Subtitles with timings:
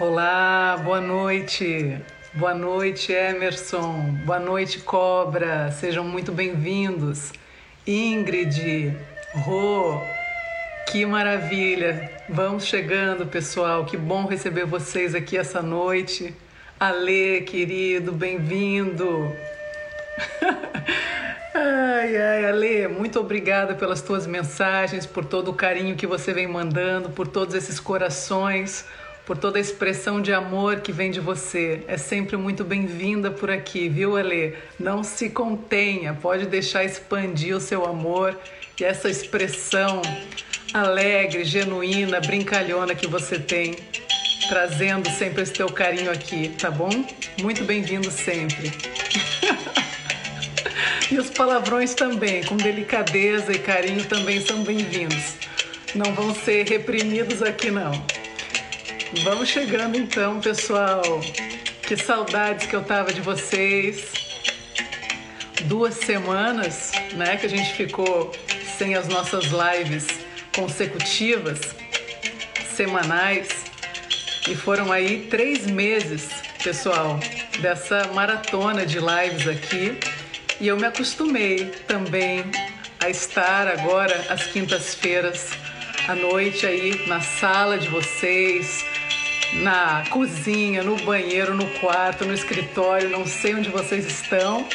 [0.00, 2.00] Olá, boa noite.
[2.32, 4.16] Boa noite, Emerson.
[4.24, 5.70] Boa noite, Cobra.
[5.72, 7.34] Sejam muito bem-vindos.
[7.86, 8.96] Ingrid,
[9.34, 10.00] Rô,
[10.90, 12.10] que maravilha.
[12.30, 13.84] Vamos chegando, pessoal.
[13.84, 16.34] Que bom receber vocês aqui essa noite.
[16.80, 19.30] Ale, querido, bem-vindo.
[21.52, 26.46] Ai, ai, Ale, muito obrigada pelas tuas mensagens, por todo o carinho que você vem
[26.46, 28.86] mandando, por todos esses corações
[29.30, 31.84] por toda a expressão de amor que vem de você.
[31.86, 34.54] É sempre muito bem-vinda por aqui, viu, Alê?
[34.76, 38.36] Não se contenha, pode deixar expandir o seu amor
[38.80, 40.02] e essa expressão
[40.74, 43.76] alegre, genuína, brincalhona que você tem,
[44.48, 46.90] trazendo sempre esse teu carinho aqui, tá bom?
[47.40, 48.72] Muito bem-vindo sempre.
[51.08, 55.34] e os palavrões também, com delicadeza e carinho, também são bem-vindos.
[55.94, 57.92] Não vão ser reprimidos aqui, não.
[59.18, 61.02] Vamos chegando então, pessoal.
[61.82, 64.12] Que saudades que eu tava de vocês.
[65.64, 68.30] Duas semanas, né, que a gente ficou
[68.78, 70.06] sem as nossas lives
[70.54, 71.60] consecutivas,
[72.74, 73.48] semanais,
[74.48, 76.28] e foram aí três meses,
[76.62, 77.18] pessoal,
[77.58, 79.98] dessa maratona de lives aqui.
[80.60, 82.44] E eu me acostumei também
[83.00, 85.50] a estar agora às quintas-feiras
[86.08, 88.84] à noite aí na sala de vocês,
[89.54, 94.66] na cozinha, no banheiro, no quarto, no escritório, não sei onde vocês estão,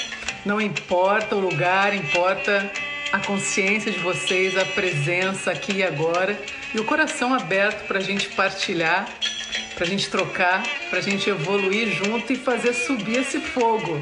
[0.46, 2.72] não importa o lugar, importa
[3.12, 6.38] a consciência de vocês, a presença aqui e agora
[6.74, 9.08] e o coração aberto para a gente partilhar,
[9.76, 14.02] para a gente trocar, para a gente evoluir junto e fazer subir esse fogo,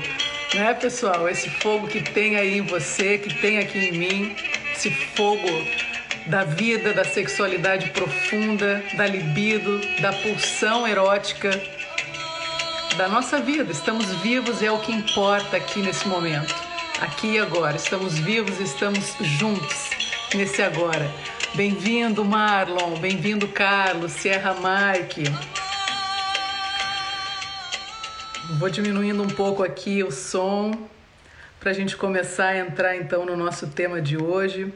[0.55, 1.29] né, pessoal?
[1.29, 4.35] Esse fogo que tem aí em você, que tem aqui em mim,
[4.73, 5.47] esse fogo
[6.27, 11.49] da vida, da sexualidade profunda, da libido, da pulsão erótica,
[12.97, 13.71] da nossa vida.
[13.71, 16.55] Estamos vivos é o que importa aqui nesse momento,
[17.01, 17.75] aqui e agora.
[17.75, 19.89] Estamos vivos, estamos juntos
[20.33, 21.11] nesse agora.
[21.55, 25.23] Bem-vindo, Marlon, bem-vindo, Carlos, Sierra Mike.
[28.57, 30.71] Vou diminuindo um pouco aqui o som
[31.59, 34.73] para a gente começar a entrar então no nosso tema de hoje.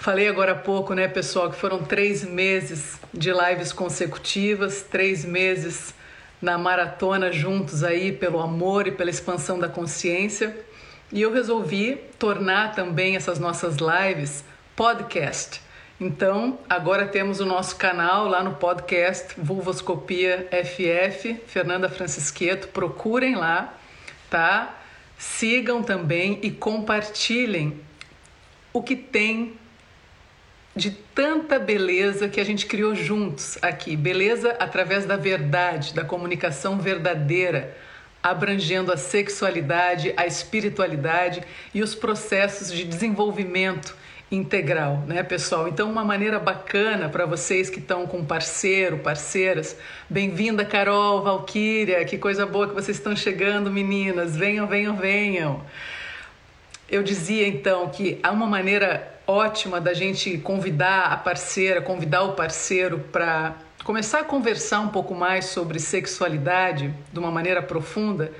[0.00, 5.92] Falei agora há pouco, né, pessoal, que foram três meses de lives consecutivas, três meses
[6.40, 10.56] na maratona juntos aí pelo amor e pela expansão da consciência.
[11.12, 14.42] E eu resolvi tornar também essas nossas lives
[14.74, 15.60] podcast.
[16.00, 22.68] Então, agora temos o nosso canal lá no podcast Vulvoscopia FF, Fernanda Francisqueto.
[22.68, 23.74] Procurem lá,
[24.30, 24.80] tá?
[25.18, 27.78] Sigam também e compartilhem
[28.72, 29.59] o que tem
[30.74, 33.96] de tanta beleza que a gente criou juntos aqui.
[33.96, 37.76] Beleza através da verdade, da comunicação verdadeira,
[38.22, 41.42] abrangendo a sexualidade, a espiritualidade
[41.74, 43.96] e os processos de desenvolvimento
[44.30, 45.66] integral, né, pessoal?
[45.66, 49.76] Então, uma maneira bacana para vocês que estão com parceiro, parceiras.
[50.08, 54.36] Bem-vinda, Carol, Valquíria, que coisa boa que vocês estão chegando, meninas.
[54.36, 55.64] Venham, venham, venham.
[56.88, 62.32] Eu dizia então que há uma maneira ótima da gente convidar a parceira, convidar o
[62.32, 63.54] parceiro para
[63.84, 68.32] começar a conversar um pouco mais sobre sexualidade de uma maneira profunda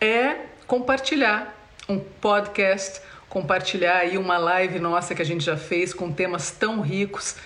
[0.00, 0.36] é
[0.66, 1.56] compartilhar
[1.88, 6.80] um podcast, compartilhar aí uma live nossa que a gente já fez com temas tão
[6.80, 7.36] ricos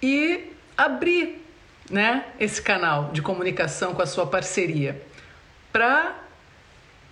[0.00, 1.44] e abrir,
[1.90, 5.02] né, esse canal de comunicação com a sua parceria
[5.72, 6.16] para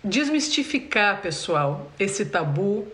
[0.03, 2.87] desmistificar, pessoal, esse tabu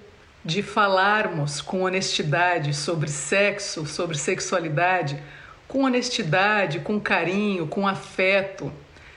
[0.45, 5.23] de falarmos com honestidade sobre sexo, sobre sexualidade,
[5.69, 8.73] com honestidade, com carinho, com afeto,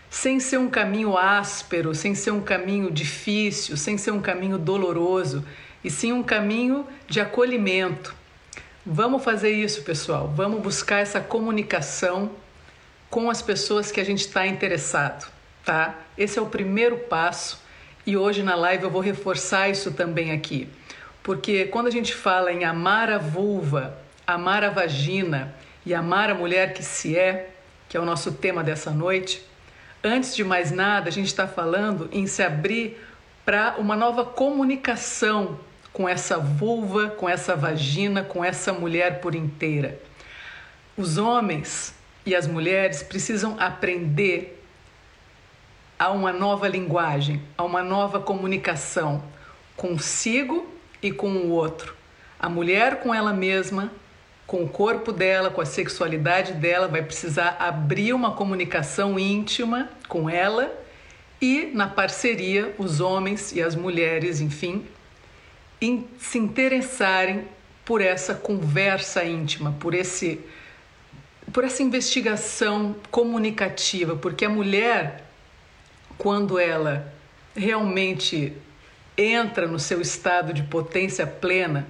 [0.09, 5.43] sem ser um caminho áspero, sem ser um caminho difícil, sem ser um caminho doloroso,
[5.83, 8.15] e sim um caminho de acolhimento.
[8.85, 10.31] Vamos fazer isso, pessoal.
[10.35, 12.31] Vamos buscar essa comunicação
[13.09, 15.31] com as pessoas que a gente está interessado,
[15.63, 15.95] tá?
[16.17, 17.61] Esse é o primeiro passo
[18.05, 20.67] e hoje na live eu vou reforçar isso também aqui.
[21.23, 23.97] Porque quando a gente fala em amar a vulva,
[24.27, 25.55] amar a vagina
[25.85, 27.51] e amar a mulher que se é,
[27.87, 29.41] que é o nosso tema dessa noite,
[30.03, 33.01] antes de mais nada, a gente está falando em se abrir
[33.45, 35.59] para uma nova comunicação
[35.93, 39.97] com essa vulva, com essa vagina, com essa mulher por inteira.
[40.97, 44.61] Os homens e as mulheres precisam aprender
[45.97, 49.23] a uma nova linguagem, a uma nova comunicação
[49.77, 51.93] consigo e com o outro.
[52.39, 53.91] A mulher com ela mesma,
[54.47, 60.29] com o corpo dela, com a sexualidade dela, vai precisar abrir uma comunicação íntima com
[60.29, 60.73] ela
[61.41, 64.85] e na parceria os homens e as mulheres, enfim,
[65.81, 67.45] em se interessarem
[67.83, 70.39] por essa conversa íntima, por esse
[71.51, 75.25] por essa investigação comunicativa, porque a mulher
[76.17, 77.13] quando ela
[77.55, 78.53] realmente
[79.17, 81.87] entra no seu estado de potência plena,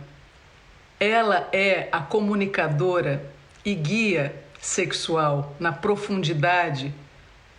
[1.00, 3.24] ela é a comunicadora
[3.66, 6.94] e guia sexual na profundidade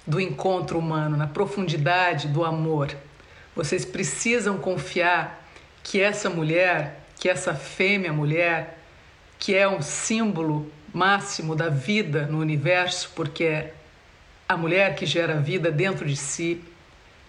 [0.06, 2.94] do encontro humano, na profundidade do amor.
[3.54, 5.46] Vocês precisam confiar
[5.82, 8.78] que essa mulher, que essa fêmea mulher,
[9.38, 13.74] que é um símbolo máximo da vida no universo, porque é
[14.48, 16.62] a mulher que gera vida dentro de si,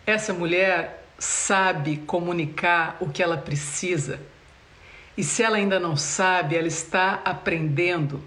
[0.06, 4.20] essa mulher sabe comunicar o que ela precisa.
[5.18, 8.22] E se ela ainda não sabe, ela está aprendendo.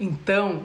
[0.00, 0.64] Então,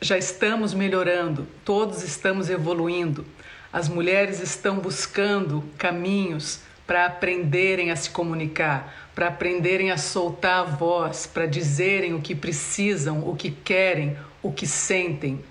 [0.00, 3.24] já estamos melhorando, todos estamos evoluindo.
[3.72, 10.64] As mulheres estão buscando caminhos para aprenderem a se comunicar, para aprenderem a soltar a
[10.64, 15.44] voz, para dizerem o que precisam, o que querem, o que sentem.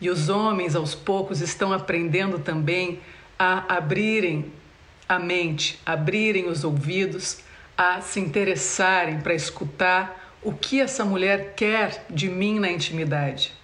[0.00, 2.98] E os homens, aos poucos, estão aprendendo também
[3.40, 4.52] a abrirem
[5.08, 7.38] a mente, abrirem os ouvidos,
[7.74, 13.54] a se interessarem para escutar o que essa mulher quer de mim na intimidade.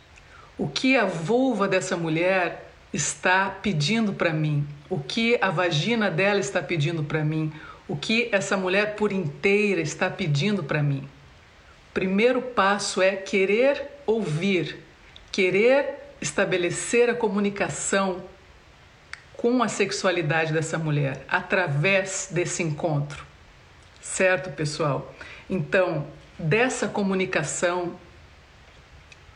[0.56, 6.40] O que a vulva dessa mulher está pedindo para mim, o que a vagina dela
[6.40, 7.52] está pedindo para mim,
[7.87, 11.06] o que essa mulher por inteira está pedindo para mim.
[11.92, 14.83] Primeiro passo é querer ouvir,
[15.30, 18.23] querer estabelecer a comunicação
[19.36, 23.24] com a sexualidade dessa mulher através desse encontro.
[24.00, 25.14] Certo, pessoal?
[25.48, 26.06] Então,
[26.38, 27.96] dessa comunicação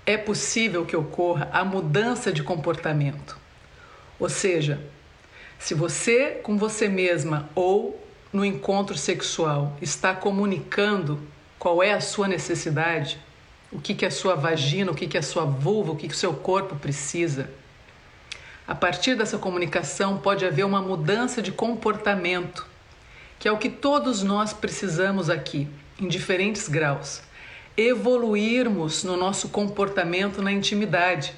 [0.06, 3.38] é possível que ocorra a mudança de comportamento.
[4.18, 4.80] Ou seja,
[5.58, 8.02] se você com você mesma ou
[8.32, 11.20] no encontro sexual está comunicando
[11.58, 13.18] qual é a sua necessidade,
[13.70, 16.14] o que, que a sua vagina, o que, que a sua vulva, o que, que
[16.14, 17.50] o seu corpo precisa.
[18.70, 22.64] A partir dessa comunicação pode haver uma mudança de comportamento,
[23.36, 25.68] que é o que todos nós precisamos aqui,
[26.00, 27.20] em diferentes graus.
[27.76, 31.34] Evoluirmos no nosso comportamento na intimidade.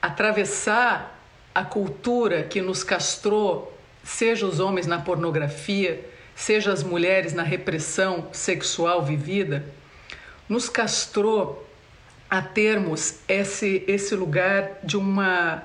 [0.00, 1.20] Atravessar
[1.54, 6.02] a cultura que nos castrou, seja os homens na pornografia,
[6.34, 9.66] seja as mulheres na repressão sexual vivida
[10.50, 11.64] nos castrou
[12.30, 15.64] a termos esse, esse lugar de uma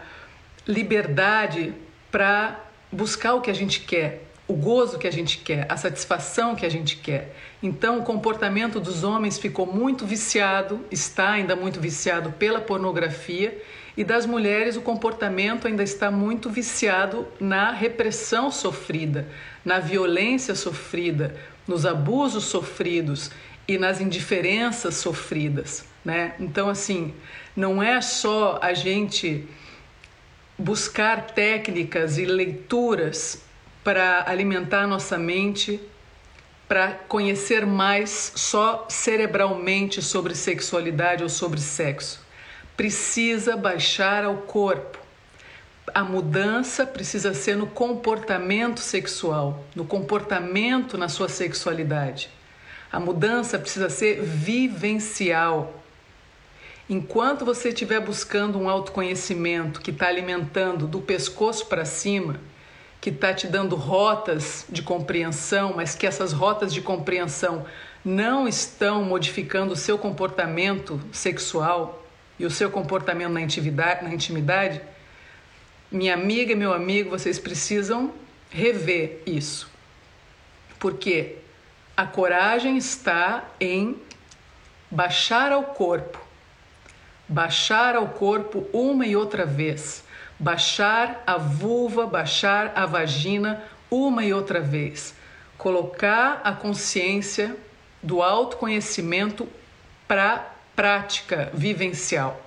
[0.67, 1.73] liberdade
[2.11, 2.59] para
[2.91, 6.65] buscar o que a gente quer, o gozo que a gente quer, a satisfação que
[6.65, 7.35] a gente quer.
[7.61, 13.61] Então, o comportamento dos homens ficou muito viciado, está ainda muito viciado pela pornografia,
[13.97, 19.27] e das mulheres o comportamento ainda está muito viciado na repressão sofrida,
[19.63, 21.35] na violência sofrida,
[21.67, 23.31] nos abusos sofridos
[23.67, 26.35] e nas indiferenças sofridas, né?
[26.39, 27.13] Então assim,
[27.55, 29.45] não é só a gente
[30.57, 33.41] buscar técnicas e leituras
[33.83, 35.79] para alimentar nossa mente,
[36.67, 42.25] para conhecer mais só cerebralmente sobre sexualidade ou sobre sexo.
[42.75, 44.97] Precisa baixar ao corpo.
[45.93, 52.29] A mudança precisa ser no comportamento sexual, no comportamento na sua sexualidade.
[52.91, 55.84] A mudança precisa ser vivencial.
[56.89, 62.39] Enquanto você estiver buscando um autoconhecimento que está alimentando do pescoço para cima,
[63.01, 67.65] que está te dando rotas de compreensão, mas que essas rotas de compreensão
[68.03, 72.03] não estão modificando o seu comportamento sexual
[72.37, 74.81] e o seu comportamento na intimidade, na intimidade
[75.91, 78.13] minha amiga e meu amigo, vocês precisam
[78.49, 79.69] rever isso.
[80.79, 81.37] Porque
[81.95, 83.95] a coragem está em
[84.89, 86.19] baixar ao corpo,
[87.27, 90.03] baixar ao corpo uma e outra vez,
[90.37, 95.13] baixar a vulva, baixar a vagina uma e outra vez,
[95.57, 97.55] colocar a consciência
[98.01, 99.47] do autoconhecimento
[100.07, 102.39] para prática vivencial,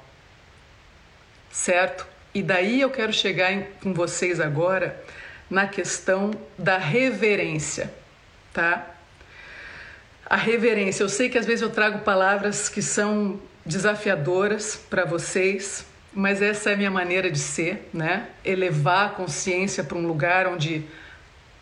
[1.50, 2.06] certo?
[2.34, 5.02] E daí eu quero chegar em, com vocês agora
[5.50, 7.92] na questão da reverência,
[8.52, 8.86] tá?
[10.26, 11.02] A reverência.
[11.02, 16.70] Eu sei que às vezes eu trago palavras que são desafiadoras para vocês, mas essa
[16.70, 18.28] é a minha maneira de ser, né?
[18.44, 20.84] Elevar a consciência para um lugar onde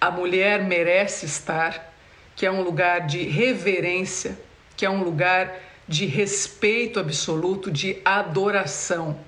[0.01, 1.93] a mulher merece estar,
[2.37, 4.39] que é um lugar de reverência,
[4.77, 5.53] que é um lugar
[5.89, 9.19] de respeito absoluto, de adoração.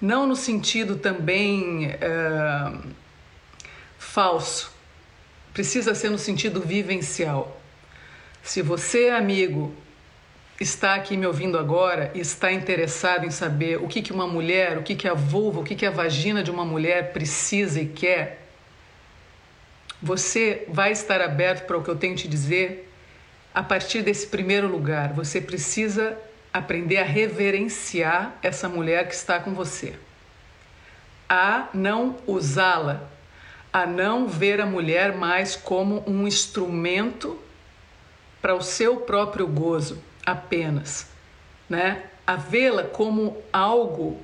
[0.00, 2.88] Não no sentido também uh,
[3.98, 4.72] falso,
[5.52, 7.60] precisa ser no sentido vivencial.
[8.42, 9.72] Se você, amigo,
[10.60, 14.78] está aqui me ouvindo agora e está interessado em saber o que, que uma mulher,
[14.78, 17.86] o que, que a vulva, o que, que a vagina de uma mulher precisa e
[17.86, 18.46] quer,
[20.00, 22.92] você vai estar aberto para o que eu tenho te dizer
[23.52, 25.12] a partir desse primeiro lugar.
[25.14, 26.16] Você precisa
[26.52, 29.94] aprender a reverenciar essa mulher que está com você,
[31.28, 33.08] a não usá-la,
[33.72, 37.40] a não ver a mulher mais como um instrumento
[38.40, 41.06] para o seu próprio gozo apenas,
[41.68, 42.04] né?
[42.26, 44.20] A vê-la como algo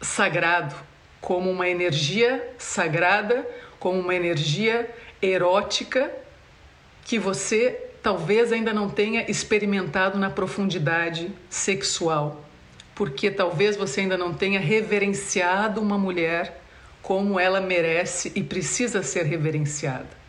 [0.00, 0.74] sagrado,
[1.20, 3.46] como uma energia sagrada,
[3.78, 4.88] como uma energia
[5.22, 6.10] erótica
[7.04, 12.44] que você talvez ainda não tenha experimentado na profundidade sexual,
[12.94, 16.60] porque talvez você ainda não tenha reverenciado uma mulher
[17.02, 20.19] como ela merece e precisa ser reverenciada.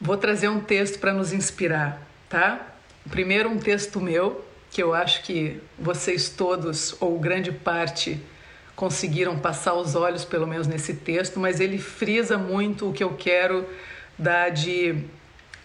[0.00, 2.74] Vou trazer um texto para nos inspirar, tá?
[3.10, 8.20] Primeiro, um texto meu, que eu acho que vocês todos, ou grande parte,
[8.74, 13.14] conseguiram passar os olhos, pelo menos nesse texto, mas ele frisa muito o que eu
[13.14, 13.66] quero
[14.18, 15.02] dar de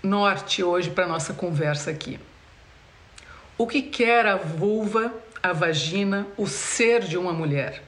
[0.02, 2.18] norte hoje para nossa conversa aqui.
[3.58, 7.84] O que quer a vulva, a vagina, o ser de uma mulher?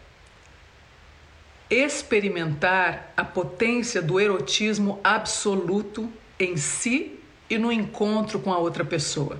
[1.69, 9.39] Experimentar a potência do erotismo absoluto em si e no encontro com a outra pessoa.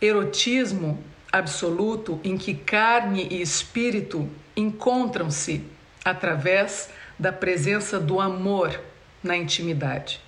[0.00, 5.64] Erotismo absoluto em que carne e espírito encontram-se
[6.04, 8.78] através da presença do amor
[9.22, 10.20] na intimidade.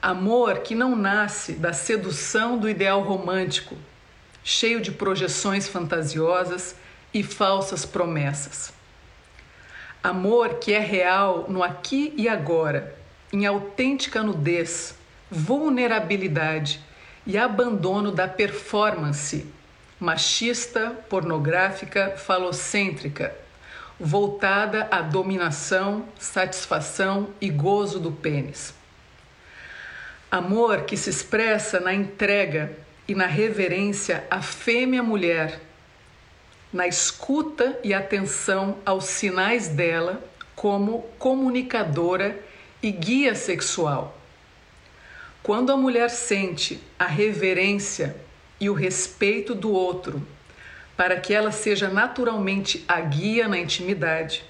[0.00, 3.76] Amor que não nasce da sedução do ideal romântico,
[4.44, 6.74] cheio de projeções fantasiosas
[7.12, 8.72] e falsas promessas.
[10.02, 12.96] Amor que é real no aqui e agora,
[13.32, 14.94] em autêntica nudez,
[15.30, 16.80] vulnerabilidade
[17.26, 19.46] e abandono da performance
[20.00, 23.34] machista, pornográfica, falocêntrica,
[23.98, 28.72] voltada à dominação, satisfação e gozo do pênis.
[30.30, 32.72] Amor que se expressa na entrega
[33.08, 35.60] e na reverência à fêmea-mulher,
[36.72, 40.22] na escuta e atenção aos sinais dela
[40.54, 42.38] como comunicadora
[42.82, 44.16] e guia sexual.
[45.42, 48.16] Quando a mulher sente a reverência
[48.60, 50.26] e o respeito do outro,
[50.96, 54.44] para que ela seja naturalmente a guia na intimidade,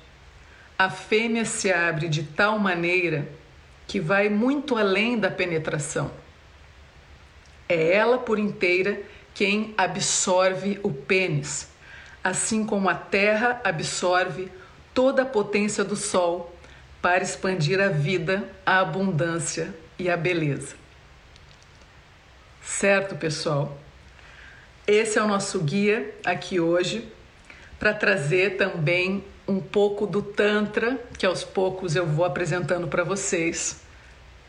[0.78, 3.28] a fêmea se abre de tal maneira
[3.86, 6.10] que vai muito além da penetração.
[7.68, 9.00] É ela por inteira
[9.34, 11.68] quem absorve o pênis,
[12.24, 14.50] assim como a terra absorve
[14.92, 16.57] toda a potência do sol
[17.00, 20.74] para expandir a vida, a abundância e a beleza.
[22.62, 23.78] Certo, pessoal?
[24.86, 27.06] Esse é o nosso guia aqui hoje
[27.78, 33.80] para trazer também um pouco do Tantra, que aos poucos eu vou apresentando para vocês.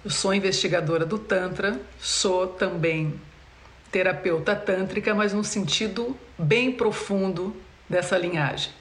[0.03, 3.19] Eu sou investigadora do Tantra, sou também
[3.91, 7.55] terapeuta tântrica, mas num sentido bem profundo
[7.87, 8.71] dessa linhagem.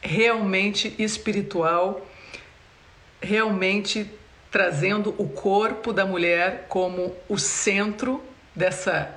[0.00, 2.06] Realmente espiritual,
[3.26, 4.10] realmente
[4.50, 8.22] trazendo o corpo da mulher como o centro
[8.54, 9.14] dessa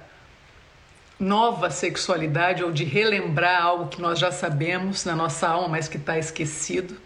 [1.20, 5.98] nova sexualidade ou de relembrar algo que nós já sabemos na nossa alma, mas que
[5.98, 6.98] está esquecido.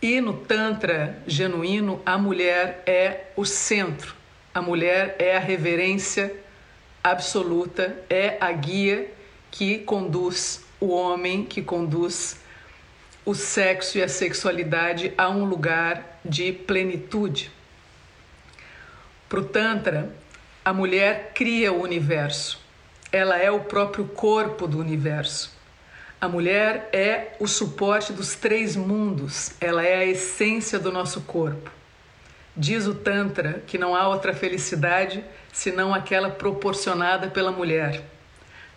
[0.00, 4.14] E no Tantra genuíno, a mulher é o centro,
[4.54, 6.34] a mulher é a reverência
[7.02, 9.10] absoluta, é a guia
[9.50, 12.36] que conduz o homem, que conduz
[13.28, 17.50] o sexo e a sexualidade a um lugar de plenitude.
[19.28, 20.10] Para o Tantra,
[20.64, 22.68] a mulher cria o universo
[23.10, 25.56] ela é o próprio corpo do universo.
[26.20, 31.70] A mulher é o suporte dos três mundos, ela é a essência do nosso corpo.
[32.56, 38.02] Diz o Tantra que não há outra felicidade senão aquela proporcionada pela mulher.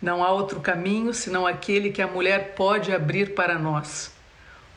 [0.00, 4.11] Não há outro caminho senão aquele que a mulher pode abrir para nós.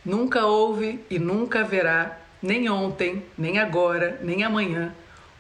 [0.06, 4.94] Nunca houve e nunca haverá, nem ontem, nem agora, nem amanhã,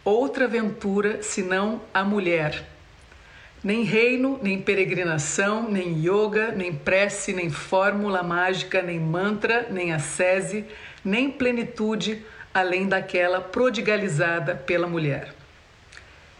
[0.04, 2.66] outra aventura senão a mulher
[3.66, 10.66] nem reino, nem peregrinação, nem yoga, nem prece, nem fórmula mágica, nem mantra, nem ascese,
[11.04, 12.24] nem plenitude
[12.54, 15.34] além daquela prodigalizada pela mulher.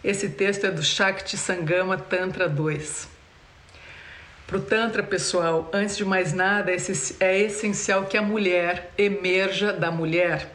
[0.04, 3.15] Esse texto é do Shakti Sangama Tantra 2.
[4.48, 9.90] Para o Tantra, pessoal, antes de mais nada, é essencial que a mulher emerja da
[9.90, 10.54] mulher,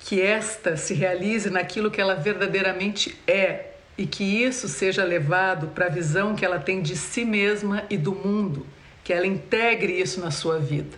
[0.00, 3.66] que esta se realize naquilo que ela verdadeiramente é,
[3.96, 7.96] e que isso seja levado para a visão que ela tem de si mesma e
[7.96, 8.66] do mundo,
[9.04, 10.96] que ela integre isso na sua vida.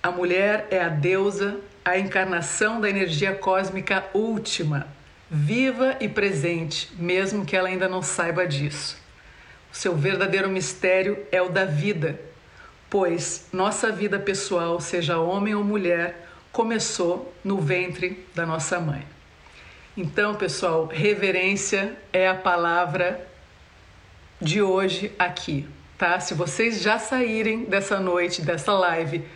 [0.00, 4.86] A mulher é a deusa, a encarnação da energia cósmica última,
[5.28, 9.05] viva e presente, mesmo que ela ainda não saiba disso.
[9.76, 12.18] Seu verdadeiro mistério é o da vida,
[12.88, 19.06] pois nossa vida pessoal, seja homem ou mulher, começou no ventre da nossa mãe.
[19.94, 23.28] Então, pessoal, reverência é a palavra
[24.40, 26.18] de hoje aqui, tá?
[26.20, 29.26] Se vocês já saírem dessa noite, dessa live,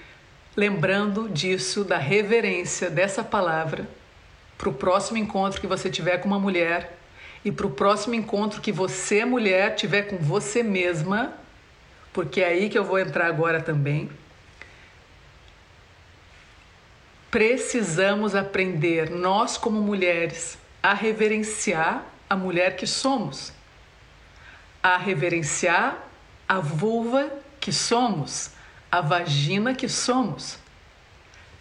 [0.57, 3.87] lembrando disso, da reverência dessa palavra,
[4.57, 6.99] para o próximo encontro que você tiver com uma mulher
[7.45, 11.33] e para o próximo encontro que você, mulher, tiver com você mesma,
[12.13, 14.11] porque é aí que eu vou entrar agora também.
[17.31, 23.53] Precisamos aprender, nós como mulheres, a reverenciar a mulher que somos,
[24.83, 26.09] a reverenciar
[26.49, 28.51] a vulva que somos,
[28.91, 30.59] a vagina que somos.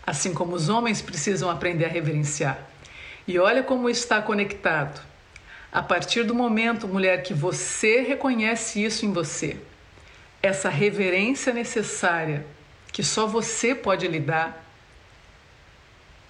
[0.06, 2.60] Assim como os homens precisam aprender a reverenciar.
[3.28, 5.09] E olha como está conectado.
[5.72, 9.58] A partir do momento, mulher, que você reconhece isso em você,
[10.42, 12.46] essa reverência necessária
[12.92, 14.66] que só você pode lhe dar,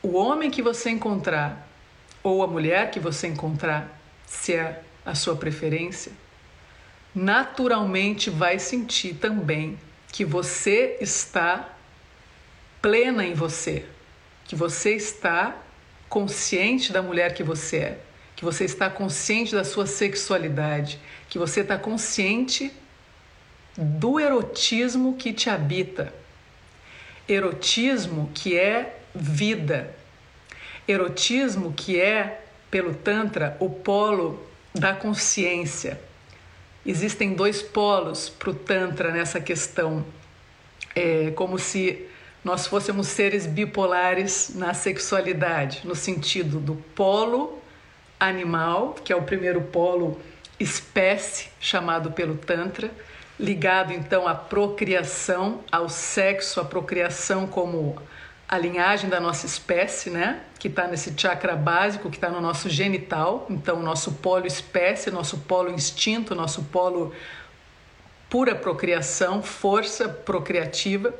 [0.01, 1.67] o homem que você encontrar
[2.21, 6.11] ou a mulher que você encontrar, se é a sua preferência,
[7.15, 9.79] naturalmente vai sentir também
[10.11, 11.69] que você está
[12.81, 13.85] plena em você,
[14.45, 15.57] que você está
[16.07, 17.99] consciente da mulher que você é,
[18.39, 20.97] que você está consciente da sua sexualidade,
[21.27, 22.71] que você está consciente
[23.77, 26.13] do erotismo que te habita.
[27.27, 29.93] Erotismo que é vida.
[30.87, 34.41] Erotismo que é, pelo Tantra, o polo
[34.73, 35.99] da consciência.
[36.85, 40.05] Existem dois polos para o Tantra nessa questão.
[40.95, 42.07] É como se
[42.41, 47.58] nós fôssemos seres bipolares na sexualidade, no sentido do polo
[48.19, 50.19] animal, que é o primeiro polo
[50.59, 52.91] espécie, chamado pelo Tantra,
[53.39, 57.97] ligado então à procriação, ao sexo, à procriação como
[58.47, 60.41] a linhagem da nossa espécie, né?
[60.57, 63.45] Que está nesse chakra básico, que está no nosso genital.
[63.49, 67.13] Então, nosso polo espécie, nosso polo instinto, nosso polo
[68.29, 71.13] pura procriação, força procriativa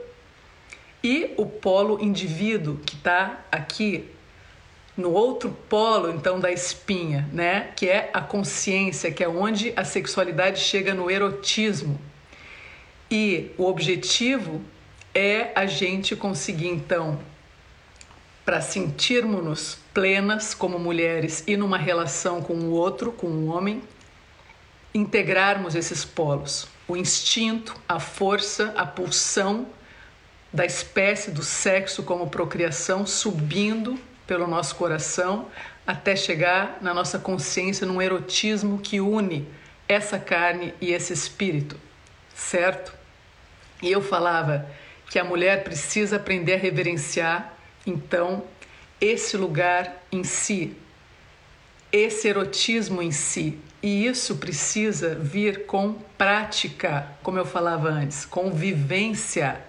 [1.04, 4.10] e o polo indivíduo que está aqui
[5.00, 9.84] no outro polo então da espinha, né, que é a consciência, que é onde a
[9.84, 12.00] sexualidade chega no erotismo.
[13.10, 14.62] E o objetivo
[15.16, 17.20] é a gente conseguir então
[18.46, 23.82] para sentirmos-nos plenas como mulheres e numa relação com o outro, com o homem,
[24.94, 29.68] integrarmos esses polos, o instinto, a força, a pulsão
[30.52, 34.00] da espécie do sexo como procriação subindo
[34.30, 35.48] pelo nosso coração
[35.88, 39.48] até chegar na nossa consciência num erotismo que une
[39.88, 41.76] essa carne e esse espírito,
[42.36, 42.94] certo?
[43.82, 44.68] E eu falava
[45.10, 47.56] que a mulher precisa aprender a reverenciar,
[47.88, 48.44] então,
[49.02, 50.78] esse lugar em si,
[51.92, 53.58] esse erotismo em si.
[53.82, 59.60] E isso precisa vir com prática, como eu falava antes, com vivência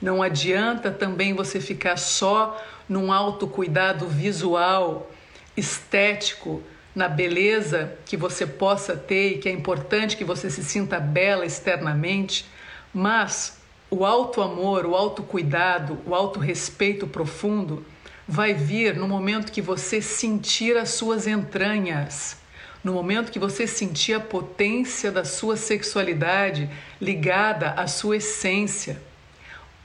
[0.00, 5.10] não adianta também você ficar só num autocuidado visual,
[5.56, 6.62] estético,
[6.94, 11.44] na beleza que você possa ter e que é importante que você se sinta bela
[11.44, 12.46] externamente,
[12.92, 13.58] mas
[13.90, 17.84] o alto amor, o autocuidado, o auto respeito profundo
[18.26, 22.38] vai vir no momento que você sentir as suas entranhas,
[22.82, 26.70] no momento que você sentir a potência da sua sexualidade
[27.00, 29.02] ligada à sua essência.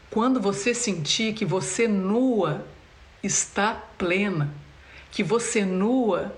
[0.10, 2.66] Quando você sentir que você nua
[3.24, 4.54] está plena,
[5.12, 6.36] que você nua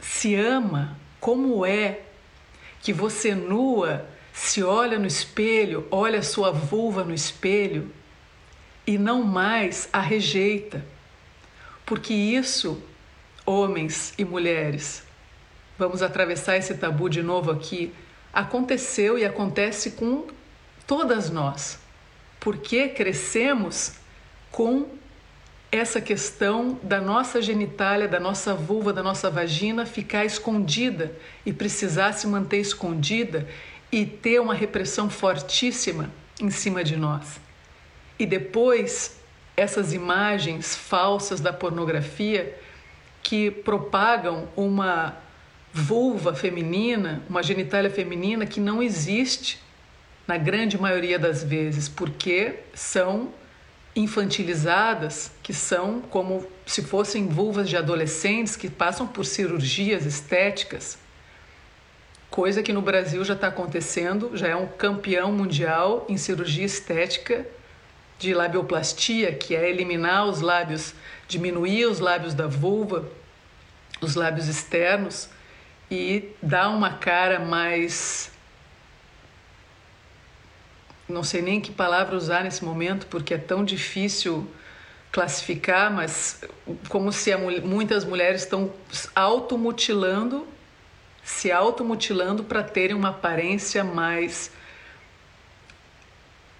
[0.00, 2.00] se ama como é,
[2.80, 7.90] que você nua se olha no espelho, olha sua vulva no espelho
[8.86, 10.84] e não mais a rejeita.
[11.84, 12.82] Porque isso,
[13.44, 15.02] homens e mulheres,
[15.78, 17.92] vamos atravessar esse tabu de novo aqui,
[18.32, 20.26] aconteceu e acontece com
[20.86, 21.78] todas nós
[22.46, 23.94] porque crescemos
[24.52, 24.86] com
[25.70, 31.12] essa questão da nossa genitália, da nossa vulva, da nossa vagina ficar escondida
[31.44, 33.46] e precisar se manter escondida
[33.90, 37.40] e ter uma repressão fortíssima em cima de nós.
[38.18, 39.20] E depois,
[39.56, 42.58] essas imagens falsas da pornografia
[43.22, 45.16] que propagam uma
[45.72, 49.60] vulva feminina, uma genitália feminina que não existe
[50.26, 53.32] na grande maioria das vezes, porque são
[53.96, 60.98] infantilizadas, que são como se fossem vulvas de adolescentes que passam por cirurgias estéticas,
[62.30, 67.46] coisa que no Brasil já está acontecendo, já é um campeão mundial em cirurgia estética
[68.18, 70.94] de labioplastia, que é eliminar os lábios,
[71.26, 73.08] diminuir os lábios da vulva,
[74.00, 75.30] os lábios externos
[75.90, 78.30] e dar uma cara mais
[81.08, 84.48] não sei nem que palavra usar nesse momento, porque é tão difícil
[85.12, 86.42] classificar, mas
[86.88, 88.72] como se a, muitas mulheres estão
[89.14, 90.46] automutilando,
[91.22, 94.50] se automutilando para terem uma aparência mais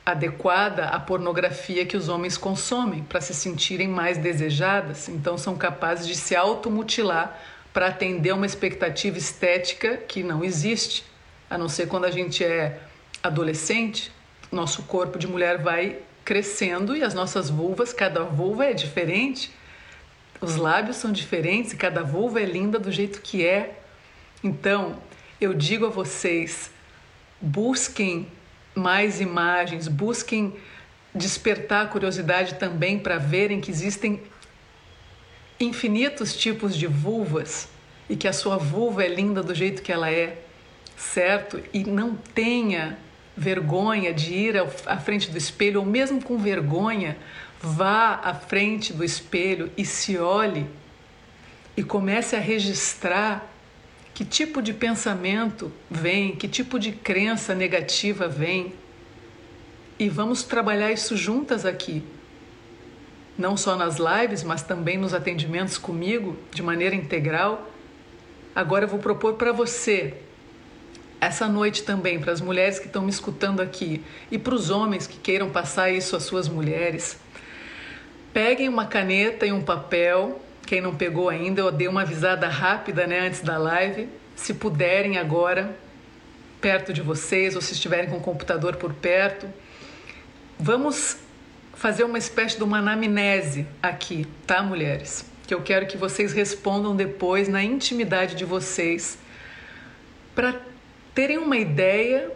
[0.06, 6.06] adequada à pornografia que os homens consomem para se sentirem mais desejadas, então são capazes
[6.06, 7.36] de se automutilar
[7.72, 11.04] para atender uma expectativa estética que não existe,
[11.50, 12.80] a não ser quando a gente é
[13.22, 14.12] adolescente,
[14.56, 19.52] nosso corpo de mulher vai crescendo e as nossas vulvas, cada vulva é diferente,
[20.40, 23.78] os lábios são diferentes e cada vulva é linda do jeito que é.
[24.42, 24.98] Então,
[25.40, 26.70] eu digo a vocês,
[27.40, 28.26] busquem
[28.74, 30.54] mais imagens, busquem
[31.14, 34.20] despertar a curiosidade também para verem que existem
[35.58, 37.68] infinitos tipos de vulvas
[38.08, 40.38] e que a sua vulva é linda do jeito que ela é,
[40.96, 41.62] certo?
[41.72, 42.98] E não tenha
[43.36, 47.16] vergonha de ir à frente do espelho, ou mesmo com vergonha,
[47.60, 50.66] vá à frente do espelho e se olhe
[51.76, 53.52] e comece a registrar
[54.14, 58.72] que tipo de pensamento vem, que tipo de crença negativa vem.
[59.98, 62.02] E vamos trabalhar isso juntas aqui.
[63.36, 67.70] Não só nas lives, mas também nos atendimentos comigo, de maneira integral.
[68.54, 70.14] Agora eu vou propor para você,
[71.20, 75.06] essa noite também, para as mulheres que estão me escutando aqui e para os homens
[75.06, 77.18] que queiram passar isso às suas mulheres.
[78.32, 83.06] Peguem uma caneta e um papel quem não pegou ainda, eu dei uma avisada rápida
[83.06, 84.08] né, antes da live.
[84.34, 85.74] Se puderem agora,
[86.60, 89.46] perto de vocês, ou se estiverem com o computador por perto,
[90.58, 91.18] vamos
[91.72, 95.24] fazer uma espécie de uma anamnese aqui, tá, mulheres?
[95.46, 99.16] Que eu quero que vocês respondam depois na intimidade de vocês,
[100.34, 100.60] para
[101.16, 102.30] terem uma ideia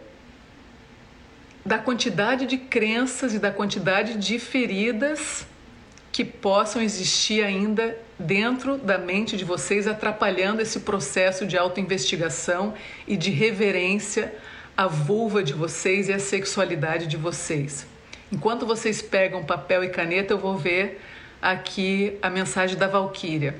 [1.63, 5.45] da quantidade de crenças e da quantidade de feridas
[6.11, 12.73] que possam existir ainda dentro da mente de vocês, atrapalhando esse processo de autoinvestigação
[13.07, 14.33] e de reverência
[14.75, 17.85] à vulva de vocês e à sexualidade de vocês.
[18.31, 20.99] Enquanto vocês pegam papel e caneta, eu vou ver
[21.39, 23.55] aqui a mensagem da Valquíria.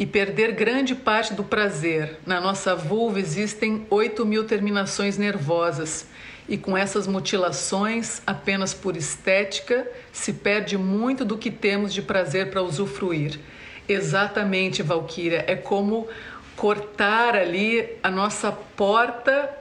[0.00, 2.16] E perder grande parte do prazer.
[2.24, 6.06] Na nossa vulva existem 8 mil terminações nervosas
[6.48, 12.50] e com essas mutilações, apenas por estética, se perde muito do que temos de prazer
[12.50, 13.38] para usufruir.
[13.86, 16.08] Exatamente, Valquíria, é como
[16.56, 19.54] cortar ali a nossa porta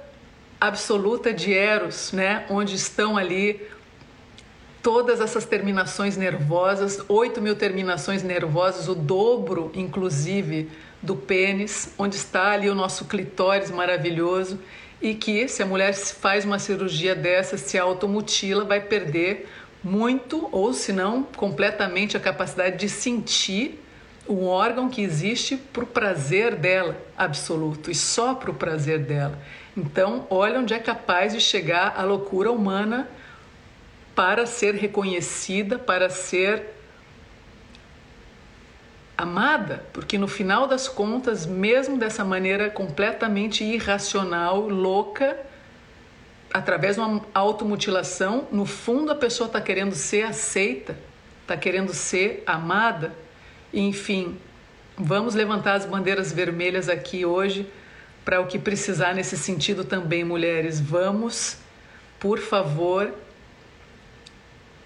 [0.57, 2.45] absoluta de Eros, né?
[2.49, 3.61] Onde estão ali
[4.81, 10.69] todas essas terminações nervosas, 8 mil terminações nervosas, o dobro, inclusive,
[11.01, 14.59] do pênis, onde está ali o nosso clitóris maravilhoso
[15.01, 19.49] e que se a mulher faz uma cirurgia dessa, se automutila, vai perder
[19.83, 23.81] muito ou se não completamente a capacidade de sentir
[24.27, 29.39] um órgão que existe para o prazer dela absoluto e só para o prazer dela.
[29.75, 33.09] Então, olha onde é capaz de chegar a loucura humana
[34.19, 36.73] para ser reconhecida, para ser
[39.17, 45.39] amada, porque no final das contas, mesmo dessa maneira completamente irracional, louca,
[46.53, 50.97] através de uma automutilação, no fundo a pessoa está querendo ser aceita,
[51.43, 53.13] está querendo ser amada.
[53.73, 54.37] Enfim,
[54.97, 57.71] vamos levantar as bandeiras vermelhas aqui hoje
[58.25, 60.77] para o que precisar nesse sentido também, mulheres.
[60.81, 61.55] Vamos,
[62.19, 63.13] por favor,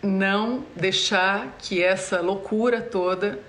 [0.04, 3.40] não deixar que essa loucura toda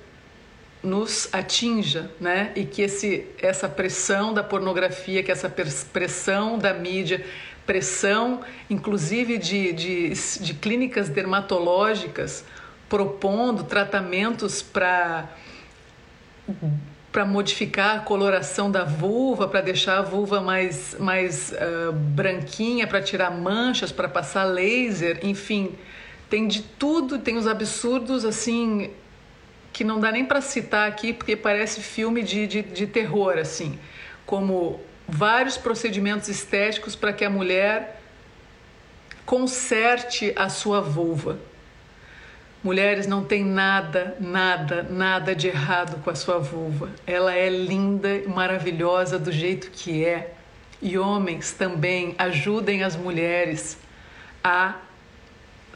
[0.82, 2.52] nos atinja, né?
[2.54, 5.48] E que esse, essa pressão da pornografia, que essa
[5.92, 7.24] pressão da mídia,
[7.66, 12.44] pressão inclusive de, de, de clínicas dermatológicas
[12.88, 15.28] propondo tratamentos para
[17.10, 23.00] para modificar a coloração da vulva, para deixar a vulva mais, mais uh, branquinha, para
[23.00, 25.76] tirar manchas, para passar laser, enfim,
[26.34, 28.90] tem de tudo, tem os absurdos assim
[29.72, 33.78] que não dá nem para citar aqui porque parece filme de, de, de terror, assim,
[34.26, 38.00] como vários procedimentos estéticos para que a mulher
[39.24, 41.38] conserte a sua vulva.
[42.64, 46.90] Mulheres, não tem nada, nada, nada de errado com a sua vulva.
[47.06, 50.34] Ela é linda e maravilhosa do jeito que é.
[50.82, 53.78] E homens também ajudem as mulheres
[54.42, 54.74] a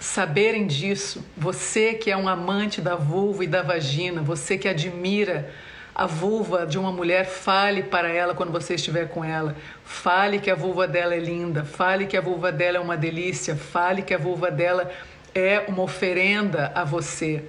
[0.00, 5.50] saberem disso, você que é um amante da vulva e da vagina, você que admira
[5.94, 9.56] a vulva de uma mulher, fale para ela quando você estiver com ela.
[9.84, 13.56] Fale que a vulva dela é linda, fale que a vulva dela é uma delícia,
[13.56, 14.90] fale que a vulva dela
[15.34, 17.42] é uma oferenda a você.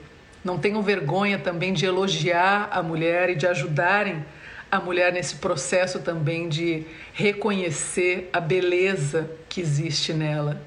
[0.43, 4.25] Não tenham vergonha também de elogiar a mulher e de ajudarem
[4.71, 10.59] a mulher nesse processo também de reconhecer a beleza que existe nela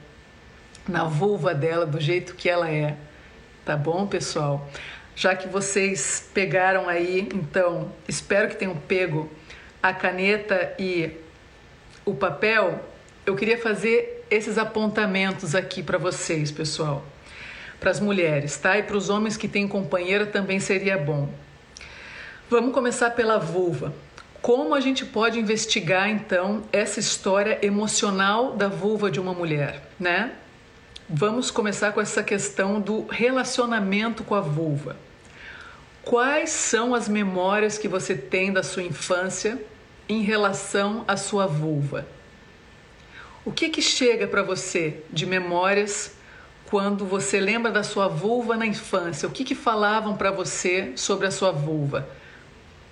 [0.93, 2.97] na vulva dela do jeito que ela é.
[3.65, 4.69] Tá bom, pessoal?
[5.17, 9.31] Já que vocês pegaram aí, então, espero que tenham pego
[9.83, 11.11] a caneta e
[12.05, 12.79] o papel,
[13.25, 17.05] eu queria fazer esses apontamentos aqui para vocês, pessoal.
[17.81, 18.79] Para as mulheres, tá?
[18.79, 21.29] E para os homens que têm companheira também seria bom.
[22.51, 23.95] Vamos começar pela vulva.
[24.41, 30.33] Como a gente pode investigar então essa história emocional da vulva de uma mulher, né?
[31.15, 34.97] Vamos começar com essa questão do relacionamento com a vulva.
[36.03, 39.63] Quais são as memórias que você tem da sua infância
[40.09, 42.07] em relação à sua vulva?
[43.45, 46.15] O que que chega para você de memórias
[46.71, 49.29] quando você lembra da sua vulva na infância?
[49.29, 52.09] O que que falavam para você sobre a sua vulva?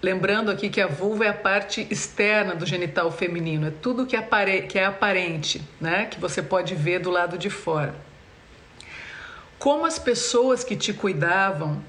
[0.03, 4.15] Lembrando aqui que a vulva é a parte externa do genital feminino, é tudo que,
[4.15, 6.05] é aparente, né?
[6.05, 8.10] que você pode ver do lado de fora.
[9.61, 11.85] Como as pessoas que te cuidavam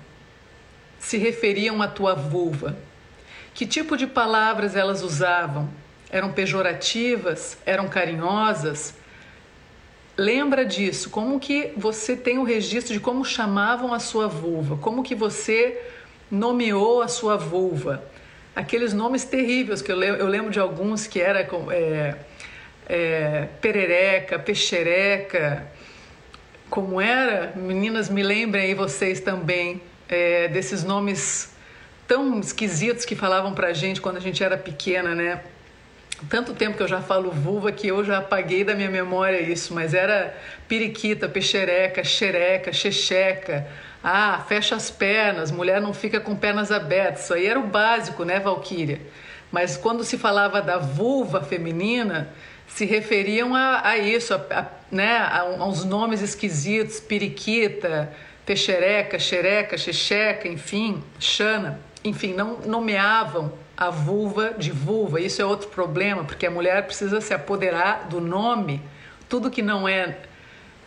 [0.99, 2.75] se referiam à tua vulva?
[3.53, 5.69] Que tipo de palavras elas usavam?
[6.09, 7.57] Eram pejorativas?
[7.65, 8.93] Eram carinhosas?
[10.17, 15.01] Lembra disso, como que você tem o registro de como chamavam a sua vulva, como
[15.01, 15.81] que você
[16.29, 18.03] nomeou a sua vulva.
[18.53, 22.15] Aqueles nomes terríveis que eu eu lembro de alguns que era é,
[22.89, 25.71] é, perereca, peixereca,
[26.71, 31.53] como era, meninas, me lembrem aí vocês também é, desses nomes
[32.07, 35.41] tão esquisitos que falavam pra gente quando a gente era pequena, né?
[36.29, 39.73] Tanto tempo que eu já falo vulva que eu já apaguei da minha memória isso,
[39.73, 40.33] mas era
[40.65, 43.67] periquita, peixereca, xereca, xexeca,
[44.01, 47.25] ah, fecha as pernas, mulher não fica com pernas abertas.
[47.25, 49.01] Isso aí era o básico, né, Valquíria?
[49.51, 52.29] Mas quando se falava da vulva feminina,
[52.75, 58.11] se referiam a, a isso, a, a, né, a, a uns nomes esquisitos, periquita,
[58.45, 61.79] peixereca, xereca, xexeca, enfim, xana.
[62.03, 65.19] Enfim, não nomeavam a vulva de vulva.
[65.19, 68.81] Isso é outro problema, porque a mulher precisa se apoderar do nome.
[69.27, 70.17] Tudo que não é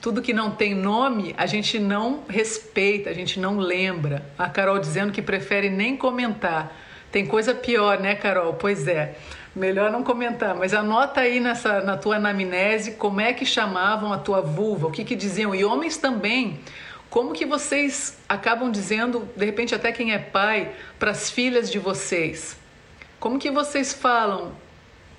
[0.01, 4.23] tudo que não tem nome, a gente não respeita, a gente não lembra.
[4.37, 6.77] A Carol dizendo que prefere nem comentar.
[7.11, 8.53] Tem coisa pior, né, Carol?
[8.53, 9.14] Pois é.
[9.54, 14.18] Melhor não comentar, mas anota aí nessa, na tua anamnese como é que chamavam a
[14.18, 15.54] tua vulva, o que que diziam.
[15.54, 16.60] E homens também.
[17.08, 21.78] Como que vocês acabam dizendo, de repente até quem é pai, para as filhas de
[21.78, 22.56] vocês?
[23.20, 24.52] Como que vocês falam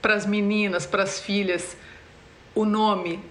[0.01, 1.77] para as meninas, para as filhas,
[2.53, 3.23] o nome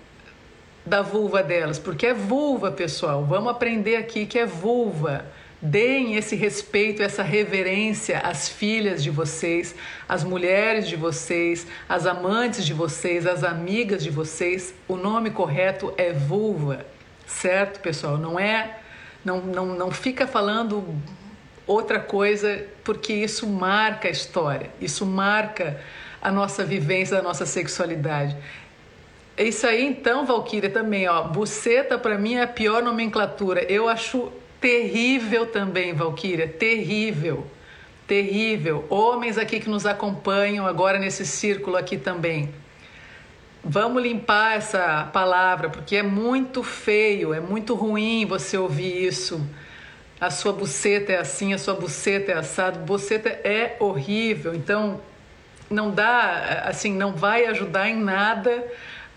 [0.86, 3.24] da vulva delas, porque é vulva, pessoal.
[3.24, 5.26] Vamos aprender aqui que é vulva.
[5.66, 9.74] Deem esse respeito, essa reverência às filhas de vocês,
[10.07, 14.74] às mulheres de vocês, às amantes de vocês, às amigas de vocês.
[14.87, 16.85] O nome correto é vulva,
[17.27, 18.18] certo, pessoal?
[18.18, 18.79] Não é.
[19.24, 20.85] Não, não, não fica falando
[21.66, 25.81] outra coisa, porque isso marca a história, isso marca
[26.20, 28.37] a nossa vivência, a nossa sexualidade.
[29.38, 31.22] Isso aí então, Valquíria, também, ó.
[31.22, 33.64] Buceta para mim é a pior nomenclatura.
[33.64, 34.31] Eu acho
[34.64, 37.46] terrível também, Valquíria, terrível.
[38.07, 38.87] Terrível.
[38.88, 42.48] Homens aqui que nos acompanham agora nesse círculo aqui também.
[43.62, 49.46] Vamos limpar essa palavra, porque é muito feio, é muito ruim você ouvir isso.
[50.18, 52.79] A sua buceta é assim, a sua buceta é assado.
[52.79, 54.98] Buceta é horrível, então
[55.68, 58.66] não dá, assim, não vai ajudar em nada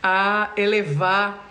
[0.03, 1.46] a elevar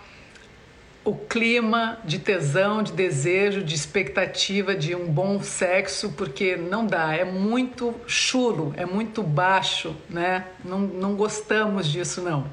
[1.07, 7.15] o clima de tesão, de desejo, de expectativa de um bom sexo, porque não dá,
[7.15, 10.43] é muito chulo, é muito baixo, né?
[10.65, 12.45] Não, não gostamos disso, não.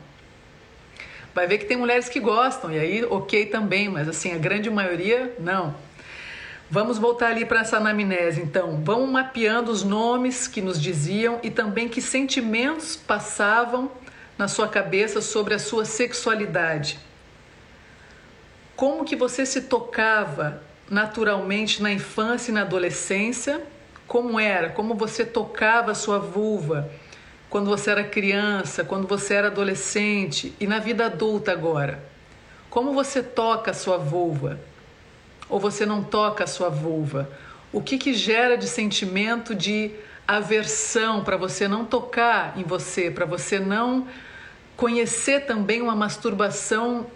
[1.34, 4.70] Vai ver que tem mulheres que gostam, e aí ok também, mas assim, a grande
[4.70, 5.74] maioria não.
[6.70, 8.80] Vamos voltar ali para essa anamnese, então.
[8.84, 13.90] Vamos mapeando os nomes que nos diziam e também que sentimentos passavam
[14.38, 17.00] na sua cabeça sobre a sua sexualidade.
[18.77, 20.60] Como que você se tocava
[20.90, 23.62] naturalmente na infância e na adolescência?
[24.06, 24.70] Como era?
[24.70, 26.90] Como você tocava a sua vulva
[27.48, 32.02] quando você era criança, quando você era adolescente e na vida adulta agora?
[32.68, 34.58] Como você toca a sua vulva?
[35.48, 37.31] Ou você não toca a sua vulva?
[37.72, 39.92] O que que gera de sentimento de
[40.27, 44.08] aversão para você não tocar em você, para você não
[44.77, 47.06] conhecer também uma masturbação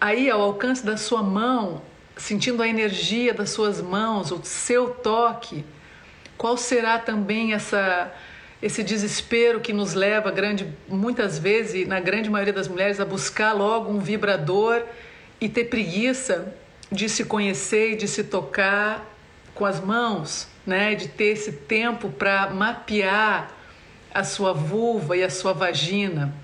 [0.00, 1.82] aí ao alcance da sua mão,
[2.16, 5.64] sentindo a energia das suas mãos, o seu toque.
[6.36, 8.12] Qual será também essa
[8.62, 13.54] esse desespero que nos leva grande, muitas vezes, na grande maioria das mulheres, a buscar
[13.54, 14.82] logo um vibrador
[15.40, 16.54] e ter preguiça
[16.92, 19.06] de se conhecer e de se tocar
[19.54, 20.94] com as mãos, né?
[20.94, 23.50] De ter esse tempo para mapear
[24.12, 26.34] a sua vulva e a sua vagina,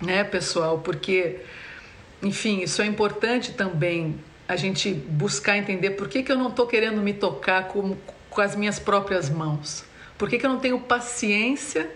[0.00, 0.78] né, pessoal?
[0.78, 1.40] Porque,
[2.22, 6.66] enfim, isso é importante também a gente buscar entender por que, que eu não estou
[6.66, 7.96] querendo me tocar com,
[8.28, 9.84] com as minhas próprias mãos.
[10.18, 11.90] Por que, que eu não tenho paciência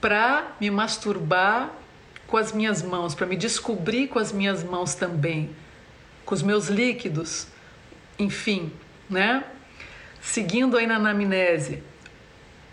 [0.00, 1.70] para me masturbar
[2.26, 5.50] com as minhas mãos, para me descobrir com as minhas mãos também,
[6.24, 7.48] com os meus líquidos,
[8.18, 8.72] enfim,
[9.08, 9.44] né?
[10.20, 11.82] Seguindo aí na anamnese.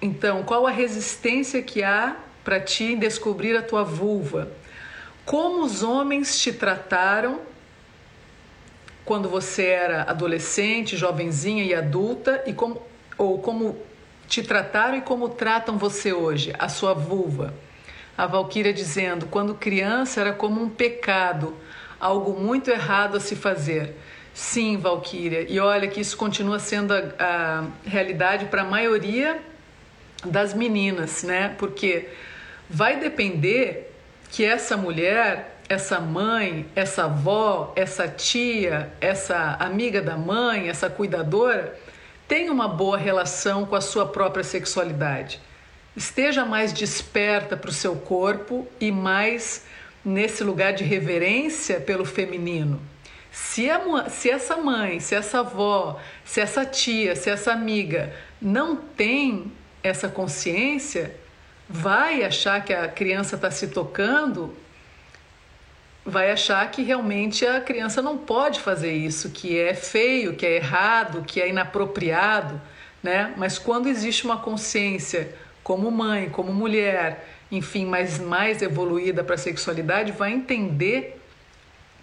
[0.01, 4.51] Então, qual a resistência que há para ti em descobrir a tua vulva?
[5.27, 7.41] Como os homens te trataram
[9.03, 12.81] quando você era adolescente, jovenzinha e adulta e como
[13.17, 13.77] ou como
[14.25, 17.53] te trataram e como tratam você hoje, a sua vulva.
[18.17, 21.53] A Valquíria dizendo: quando criança era como um pecado,
[21.99, 23.95] algo muito errado a se fazer.
[24.33, 29.41] Sim, Valquíria, e olha que isso continua sendo a, a realidade para a maioria
[30.23, 31.53] das meninas, né?
[31.57, 32.07] Porque
[32.69, 33.86] vai depender
[34.31, 41.77] que essa mulher, essa mãe, essa avó, essa tia, essa amiga da mãe, essa cuidadora,
[42.27, 45.39] tenha uma boa relação com a sua própria sexualidade.
[45.95, 49.65] Esteja mais desperta para o seu corpo e mais
[50.03, 52.79] nesse lugar de reverência pelo feminino.
[53.31, 58.75] Se, a, se essa mãe, se essa avó, se essa tia, se essa amiga não
[58.75, 59.51] tem
[59.83, 61.15] essa consciência,
[61.69, 64.55] vai achar que a criança está se tocando,
[66.05, 70.55] vai achar que realmente a criança não pode fazer isso, que é feio, que é
[70.55, 72.61] errado, que é inapropriado,
[73.03, 73.33] né?
[73.35, 79.37] Mas quando existe uma consciência como mãe, como mulher, enfim, mais mais evoluída para a
[79.37, 81.19] sexualidade, vai entender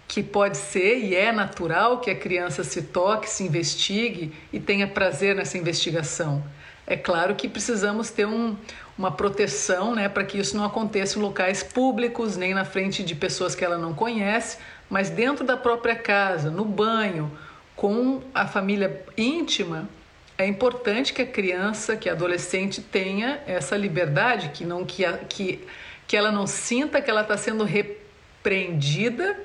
[0.07, 4.87] que pode ser e é natural que a criança se toque, se investigue e tenha
[4.87, 6.43] prazer nessa investigação.
[6.87, 8.55] É claro que precisamos ter um,
[8.97, 13.15] uma proteção né, para que isso não aconteça em locais públicos, nem na frente de
[13.15, 14.57] pessoas que ela não conhece,
[14.89, 17.31] mas dentro da própria casa, no banho,
[17.75, 19.89] com a família íntima,
[20.37, 25.17] é importante que a criança, que a adolescente tenha essa liberdade, que, não, que, a,
[25.17, 25.65] que,
[26.07, 29.37] que ela não sinta que ela está sendo repreendida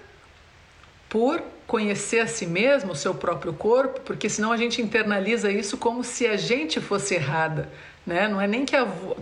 [1.11, 5.77] por conhecer a si mesmo, o seu próprio corpo, porque senão a gente internaliza isso
[5.77, 7.69] como se a gente fosse errada.
[8.07, 8.27] Né?
[8.29, 8.75] Não é nem que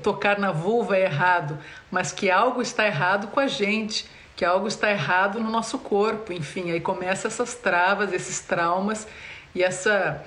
[0.02, 1.58] tocar na vulva é errado,
[1.90, 6.32] mas que algo está errado com a gente, que algo está errado no nosso corpo.
[6.32, 9.08] Enfim, aí começa essas travas, esses traumas
[9.54, 10.22] e essa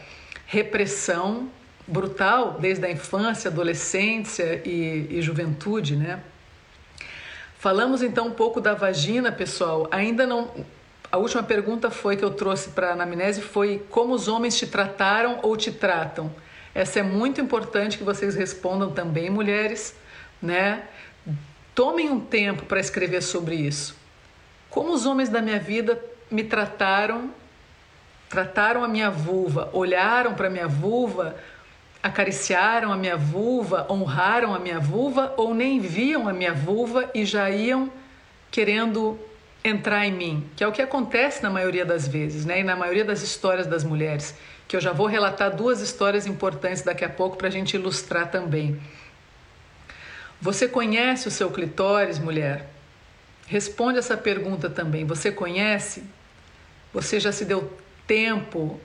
[0.47, 1.47] repressão
[1.87, 6.19] brutal desde a infância, adolescência e, e juventude, né?
[7.57, 9.87] Falamos então um pouco da vagina, pessoal.
[9.91, 10.49] Ainda não
[11.11, 14.65] a última pergunta foi que eu trouxe para a anamnese foi como os homens te
[14.65, 16.33] trataram ou te tratam.
[16.73, 19.93] Essa é muito importante que vocês respondam também, mulheres,
[20.41, 20.83] né?
[21.75, 23.95] Tomem um tempo para escrever sobre isso.
[24.69, 27.29] Como os homens da minha vida me trataram,
[28.29, 31.35] trataram a minha vulva, olharam para a minha vulva,
[32.01, 37.25] acariciaram a minha vulva, honraram a minha vulva ou nem viam a minha vulva e
[37.25, 37.91] já iam
[38.49, 39.19] querendo
[39.63, 42.61] entrar em mim, que é o que acontece na maioria das vezes, né?
[42.61, 44.35] E na maioria das histórias das mulheres,
[44.67, 48.31] que eu já vou relatar duas histórias importantes daqui a pouco para a gente ilustrar
[48.31, 48.79] também.
[50.41, 52.67] Você conhece o seu clitóris, mulher?
[53.45, 55.05] Responde essa pergunta também.
[55.05, 56.03] Você conhece?
[56.93, 57.71] Você já se deu
[58.07, 58.79] tempo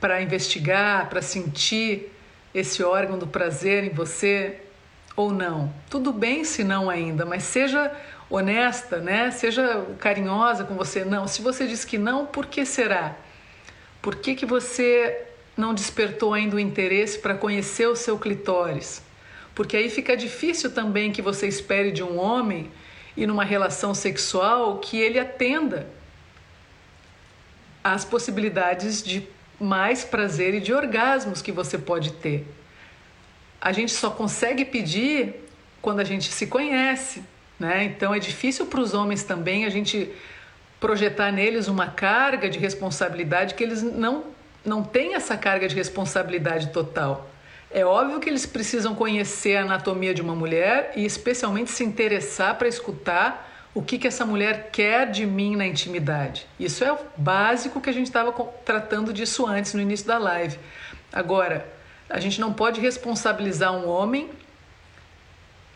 [0.00, 2.12] para investigar, para sentir
[2.54, 4.60] esse órgão do prazer em você
[5.14, 5.74] ou não?
[5.90, 7.92] Tudo bem se não ainda, mas seja
[8.28, 9.30] honesta, né?
[9.30, 11.04] Seja carinhosa com você.
[11.04, 13.16] Não, se você diz que não, por que será?
[14.02, 15.24] Por que, que você
[15.56, 19.02] não despertou ainda o interesse para conhecer o seu clitóris?
[19.54, 22.70] Porque aí fica difícil também que você espere de um homem
[23.16, 25.88] e numa relação sexual que ele atenda
[27.82, 29.26] às possibilidades de
[29.58, 32.46] mais prazer e de orgasmos que você pode ter.
[33.60, 35.34] A gente só consegue pedir
[35.80, 37.22] quando a gente se conhece,
[37.58, 37.84] né?
[37.84, 40.10] Então é difícil para os homens também a gente
[40.78, 44.24] projetar neles uma carga de responsabilidade que eles não,
[44.64, 47.30] não têm essa carga de responsabilidade total.
[47.70, 52.56] É óbvio que eles precisam conhecer a anatomia de uma mulher e especialmente se interessar
[52.56, 56.46] para escutar o que, que essa mulher quer de mim na intimidade.
[56.58, 58.32] Isso é o básico que a gente estava
[58.64, 60.58] tratando disso antes, no início da live.
[61.12, 61.66] Agora,
[62.08, 64.30] a gente não pode responsabilizar um homem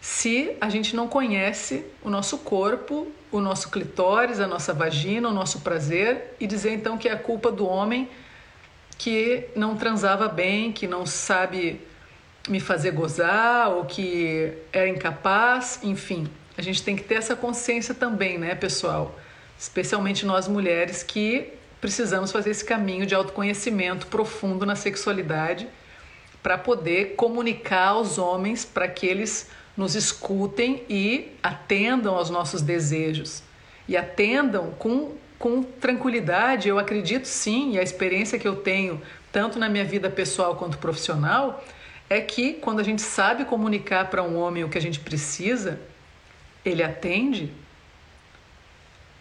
[0.01, 5.33] se a gente não conhece o nosso corpo, o nosso clitóris, a nossa vagina, o
[5.33, 8.09] nosso prazer e dizer então que é a culpa do homem
[8.97, 11.81] que não transava bem, que não sabe
[12.49, 16.29] me fazer gozar ou que é incapaz, enfim.
[16.57, 19.19] A gente tem que ter essa consciência também, né, pessoal?
[19.59, 25.67] Especialmente nós mulheres que precisamos fazer esse caminho de autoconhecimento profundo na sexualidade
[26.43, 33.43] para poder comunicar aos homens para que eles nos escutem e atendam aos nossos desejos
[33.89, 36.69] e atendam com, com tranquilidade.
[36.69, 39.03] Eu acredito sim, e a experiência que eu tenho,
[39.33, 41.65] tanto na minha vida pessoal quanto profissional,
[42.09, 45.81] é que quando a gente sabe comunicar para um homem o que a gente precisa,
[46.65, 47.53] ele atende.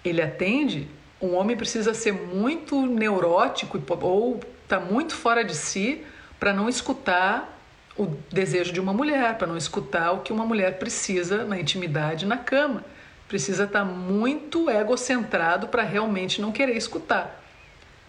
[0.03, 0.87] Ele atende.
[1.21, 6.03] Um homem precisa ser muito neurótico ou tá muito fora de si
[6.39, 7.58] para não escutar
[7.99, 12.25] o desejo de uma mulher, para não escutar o que uma mulher precisa na intimidade,
[12.25, 12.85] na cama.
[13.27, 17.43] Precisa estar tá muito egocentrado para realmente não querer escutar.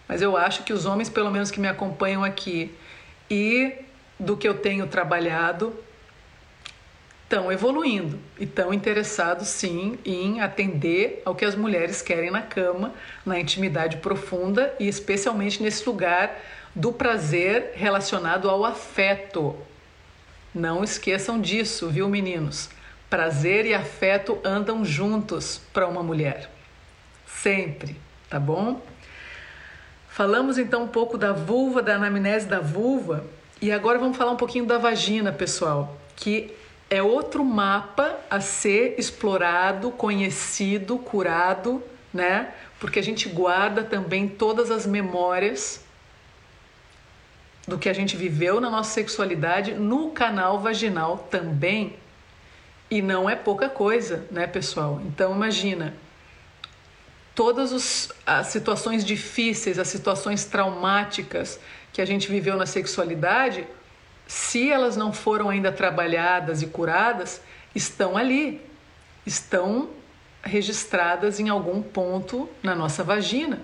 [0.07, 2.73] Mas eu acho que os homens, pelo menos que me acompanham aqui
[3.29, 3.73] e
[4.17, 5.75] do que eu tenho trabalhado,
[7.23, 12.93] estão evoluindo e estão interessados sim em atender ao que as mulheres querem na cama,
[13.25, 16.33] na intimidade profunda e especialmente nesse lugar
[16.73, 19.57] do prazer relacionado ao afeto,
[20.53, 22.69] não esqueçam disso, viu, meninos?
[23.09, 26.49] Prazer e afeto andam juntos para uma mulher.
[27.25, 27.95] Sempre,
[28.29, 28.81] tá bom?
[30.09, 33.25] Falamos então um pouco da vulva, da anamnese da vulva,
[33.61, 36.53] e agora vamos falar um pouquinho da vagina, pessoal, que
[36.89, 41.81] é outro mapa a ser explorado, conhecido, curado,
[42.13, 42.53] né?
[42.79, 45.81] Porque a gente guarda também todas as memórias
[47.71, 51.95] do que a gente viveu na nossa sexualidade no canal vaginal também.
[52.89, 55.01] E não é pouca coisa, né, pessoal?
[55.05, 55.93] Então imagina
[57.33, 61.61] todas os, as situações difíceis, as situações traumáticas
[61.93, 63.65] que a gente viveu na sexualidade,
[64.27, 67.41] se elas não foram ainda trabalhadas e curadas,
[67.73, 68.59] estão ali,
[69.25, 69.89] estão
[70.43, 73.61] registradas em algum ponto na nossa vagina.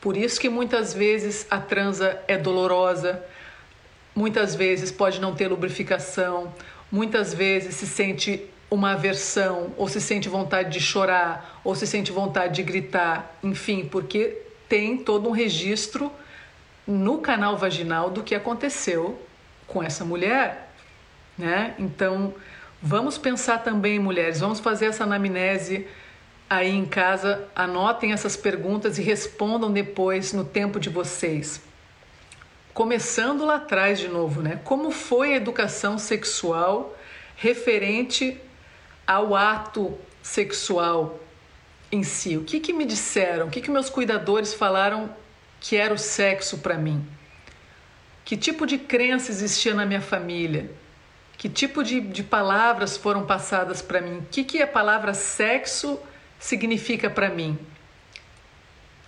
[0.00, 3.22] Por isso que muitas vezes a transa é dolorosa,
[4.14, 6.52] muitas vezes pode não ter lubrificação,
[6.90, 12.12] muitas vezes se sente uma aversão, ou se sente vontade de chorar, ou se sente
[12.12, 14.38] vontade de gritar, enfim, porque
[14.68, 16.10] tem todo um registro
[16.86, 19.20] no canal vaginal do que aconteceu
[19.66, 20.72] com essa mulher,
[21.36, 21.74] né?
[21.78, 22.32] Então,
[22.80, 25.86] vamos pensar também, mulheres, vamos fazer essa anamnese
[26.50, 31.62] aí em casa, anotem essas perguntas e respondam depois no tempo de vocês.
[32.74, 34.60] Começando lá atrás de novo, né?
[34.64, 36.96] Como foi a educação sexual
[37.36, 38.36] referente
[39.06, 41.20] ao ato sexual
[41.92, 42.36] em si?
[42.36, 43.46] O que, que me disseram?
[43.46, 45.14] O que, que meus cuidadores falaram
[45.60, 47.06] que era o sexo para mim?
[48.24, 50.68] Que tipo de crença existia na minha família?
[51.38, 54.18] Que tipo de, de palavras foram passadas para mim?
[54.18, 55.98] O que, que a palavra sexo
[56.40, 57.56] significa para mim?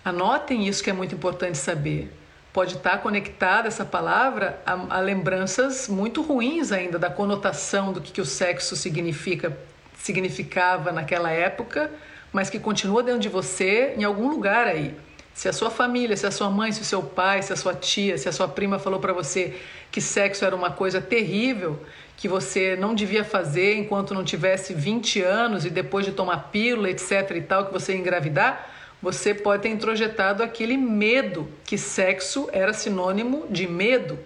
[0.05, 2.13] Anotem isso que é muito importante saber.
[2.53, 8.13] Pode estar conectada essa palavra a, a lembranças muito ruins ainda da conotação do que,
[8.13, 9.57] que o sexo significa,
[9.97, 11.91] significava naquela época,
[12.31, 14.95] mas que continua dentro de você em algum lugar aí.
[15.33, 17.75] Se a sua família, se a sua mãe, se o seu pai, se a sua
[17.75, 19.59] tia, se a sua prima falou para você
[19.91, 21.81] que sexo era uma coisa terrível,
[22.23, 26.89] que você não devia fazer enquanto não tivesse 20 anos e depois de tomar pílula,
[26.89, 28.71] etc e tal, que você engravidar,
[29.03, 34.21] você pode ter introjetado aquele medo que sexo era sinônimo de medo,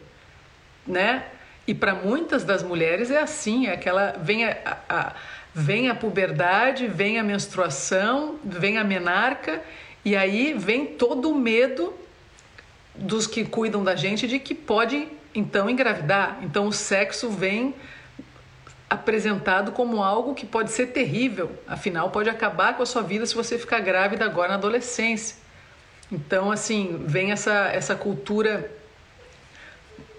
[0.86, 1.24] né?
[1.66, 5.14] E para muitas das mulheres é assim, é aquela vem a, a,
[5.54, 9.62] vem a puberdade, vem a menstruação, vem a menarca
[10.04, 11.94] e aí vem todo o medo
[12.94, 16.38] dos que cuidam da gente de que pode então engravidar.
[16.42, 17.74] Então o sexo vem
[18.88, 23.34] apresentado como algo que pode ser terrível, afinal pode acabar com a sua vida se
[23.34, 25.36] você ficar grávida agora na adolescência.
[26.10, 28.70] Então, assim, vem essa, essa cultura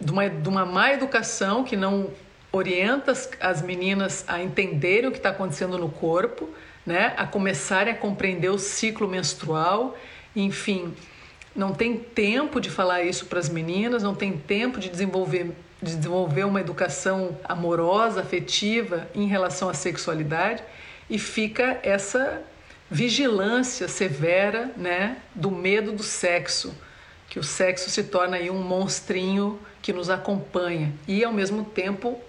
[0.01, 2.11] de uma, de uma má educação que não
[2.51, 6.49] orienta as, as meninas a entenderem o que está acontecendo no corpo,
[6.85, 7.13] né?
[7.17, 9.97] a começarem a compreender o ciclo menstrual,
[10.35, 10.93] enfim,
[11.57, 15.51] não tem tempo de falar isso para as meninas, não tem tempo de desenvolver,
[15.81, 20.63] de desenvolver uma educação amorosa, afetiva em relação à sexualidade.
[21.09, 22.43] E fica essa
[22.91, 26.75] vigilância severa, né, do medo do sexo,
[27.27, 30.93] que o sexo se torna aí um monstrinho que nos acompanha.
[31.07, 32.21] E ao mesmo tempo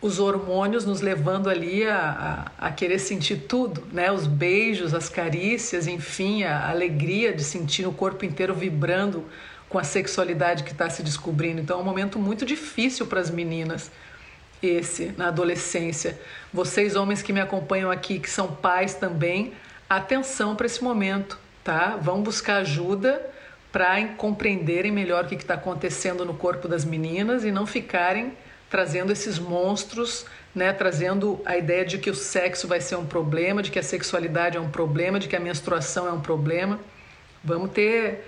[0.00, 4.12] os hormônios nos levando ali a, a, a, querer sentir tudo, né?
[4.12, 9.24] Os beijos, as carícias, enfim, a alegria de sentir o corpo inteiro vibrando
[9.68, 11.60] com a sexualidade que está se descobrindo.
[11.60, 13.90] Então é um momento muito difícil para as meninas,
[14.62, 16.18] esse, na adolescência.
[16.52, 19.52] Vocês, homens que me acompanham aqui, que são pais também,
[19.90, 21.96] atenção para esse momento, tá?
[21.96, 23.20] Vão buscar ajuda
[23.72, 28.32] para compreenderem melhor o que está acontecendo no corpo das meninas e não ficarem
[28.70, 33.62] trazendo esses monstros, né, trazendo a ideia de que o sexo vai ser um problema,
[33.62, 36.78] de que a sexualidade é um problema, de que a menstruação é um problema.
[37.42, 38.24] Vamos ter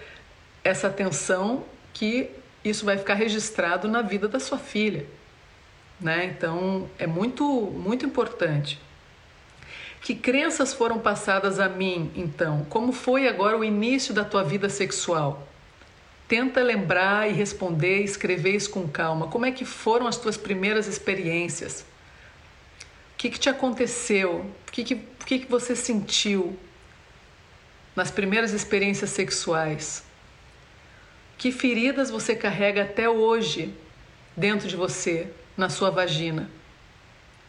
[0.63, 2.31] essa atenção que
[2.65, 5.07] isso vai ficar registrado na vida da sua filha,
[6.01, 6.25] né?
[6.27, 8.79] Então é muito muito importante.
[10.03, 12.65] Que crenças foram passadas a mim, então?
[12.71, 15.47] Como foi agora o início da tua vida sexual?
[16.31, 19.27] Tenta lembrar e responder, escrever isso com calma.
[19.27, 21.81] Como é que foram as tuas primeiras experiências?
[23.15, 24.49] O que, que te aconteceu?
[24.69, 26.57] O que, que, o que, que você sentiu
[27.97, 30.05] nas primeiras experiências sexuais?
[31.37, 33.75] Que feridas você carrega até hoje
[34.37, 36.49] dentro de você, na sua vagina?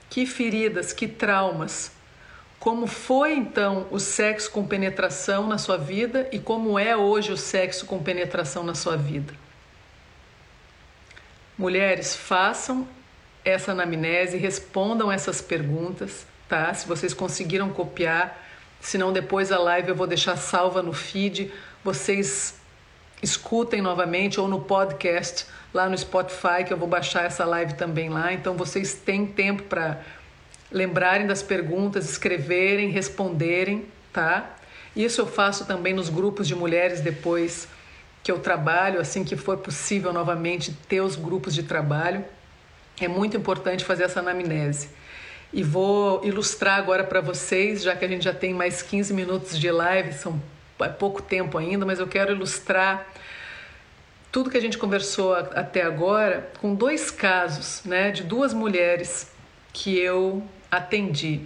[0.09, 1.91] Que feridas, que traumas?
[2.61, 7.37] Como foi então o sexo com penetração na sua vida e como é hoje o
[7.37, 9.33] sexo com penetração na sua vida?
[11.57, 12.87] Mulheres, façam
[13.43, 16.71] essa anamnese, respondam essas perguntas, tá?
[16.71, 18.39] Se vocês conseguiram copiar,
[18.79, 21.51] se não depois a live eu vou deixar salva no feed,
[21.83, 22.61] vocês
[23.23, 28.07] escutem novamente ou no podcast lá no Spotify que eu vou baixar essa live também
[28.09, 28.31] lá.
[28.31, 29.99] Então vocês têm tempo para
[30.71, 34.55] lembrarem das perguntas, escreverem, responderem, tá?
[34.95, 37.67] Isso eu faço também nos grupos de mulheres depois
[38.23, 42.23] que eu trabalho, assim que for possível novamente ter os grupos de trabalho.
[42.99, 44.89] É muito importante fazer essa anamnese.
[45.53, 49.59] E vou ilustrar agora para vocês, já que a gente já tem mais 15 minutos
[49.59, 50.41] de live, são
[50.79, 53.07] é pouco tempo ainda, mas eu quero ilustrar
[54.31, 59.29] tudo que a gente conversou até agora com dois casos, né, de duas mulheres
[59.73, 61.41] que eu atendi.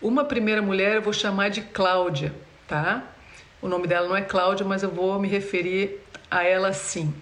[0.00, 2.34] Uma primeira mulher eu vou chamar de Cláudia,
[2.66, 3.04] tá?
[3.62, 7.14] O nome dela não é Cláudia, mas eu vou me referir a ela assim.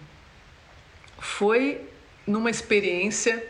[1.19, 1.87] Foi
[2.27, 3.45] numa experiência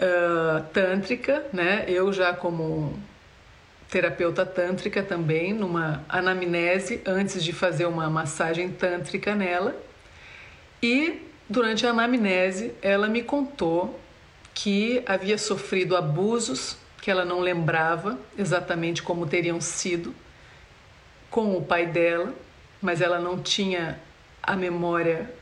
[0.00, 1.84] uh, tântrica, né?
[1.86, 2.98] Eu já como
[3.90, 9.76] terapeuta tântrica também, numa anamnese antes de fazer uma massagem tântrica nela.
[10.82, 14.00] E durante a anamnese, ela me contou
[14.54, 20.12] que havia sofrido abusos que ela não lembrava exatamente como teriam sido
[21.30, 22.34] com o pai dela,
[22.82, 24.00] mas ela não tinha
[24.42, 25.32] a memória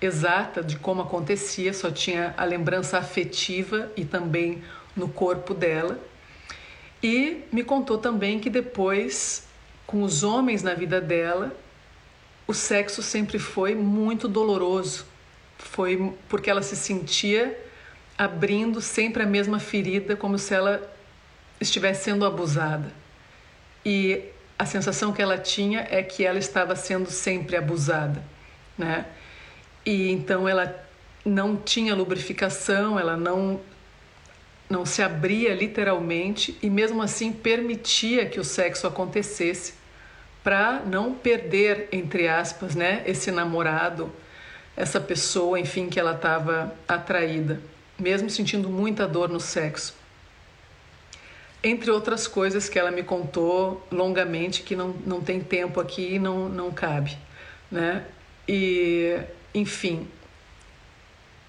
[0.00, 4.62] exata de como acontecia, só tinha a lembrança afetiva e também
[4.94, 5.98] no corpo dela.
[7.02, 9.44] E me contou também que depois,
[9.88, 11.52] com os homens na vida dela,
[12.46, 15.04] o sexo sempre foi muito doloroso.
[15.58, 17.60] Foi porque ela se sentia
[18.16, 20.96] abrindo sempre a mesma ferida, como se ela
[21.60, 22.92] estivesse sendo abusada.
[23.84, 24.22] E
[24.58, 28.22] a sensação que ela tinha é que ela estava sendo sempre abusada,
[28.76, 29.06] né?
[29.84, 30.84] E então ela
[31.24, 33.60] não tinha lubrificação, ela não
[34.68, 39.72] não se abria literalmente e mesmo assim permitia que o sexo acontecesse
[40.44, 44.12] para não perder entre aspas, né, esse namorado,
[44.76, 47.62] essa pessoa, enfim, que ela estava atraída,
[47.98, 49.94] mesmo sentindo muita dor no sexo
[51.62, 56.18] entre outras coisas que ela me contou longamente que não, não tem tempo aqui e
[56.18, 57.16] não, não cabe,
[57.70, 58.04] né?
[58.48, 59.18] E,
[59.54, 60.08] enfim,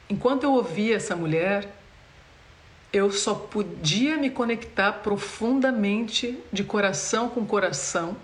[0.10, 1.68] enquanto eu ouvia essa mulher,
[2.91, 8.18] eu só podia me conectar profundamente de coração com coração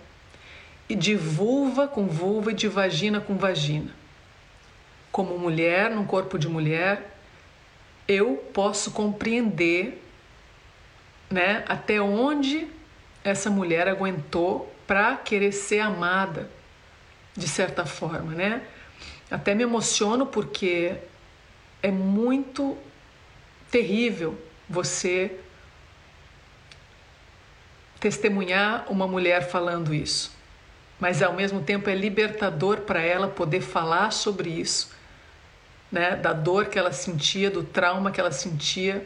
[0.89, 3.93] e de vulva com vulva e de vagina com vagina.
[5.11, 7.15] Como mulher, num corpo de mulher,
[8.07, 10.01] eu posso compreender
[11.29, 11.63] né?
[11.67, 12.67] Até onde
[13.23, 16.49] essa mulher aguentou para querer ser amada
[17.35, 18.61] de certa forma, né?
[19.29, 20.95] Até me emociono porque
[21.81, 22.77] é muito
[23.71, 25.39] terrível você
[27.99, 30.33] testemunhar uma mulher falando isso.
[30.99, 34.95] Mas ao mesmo tempo é libertador para ela poder falar sobre isso,
[35.91, 36.15] né?
[36.15, 39.05] Da dor que ela sentia, do trauma que ela sentia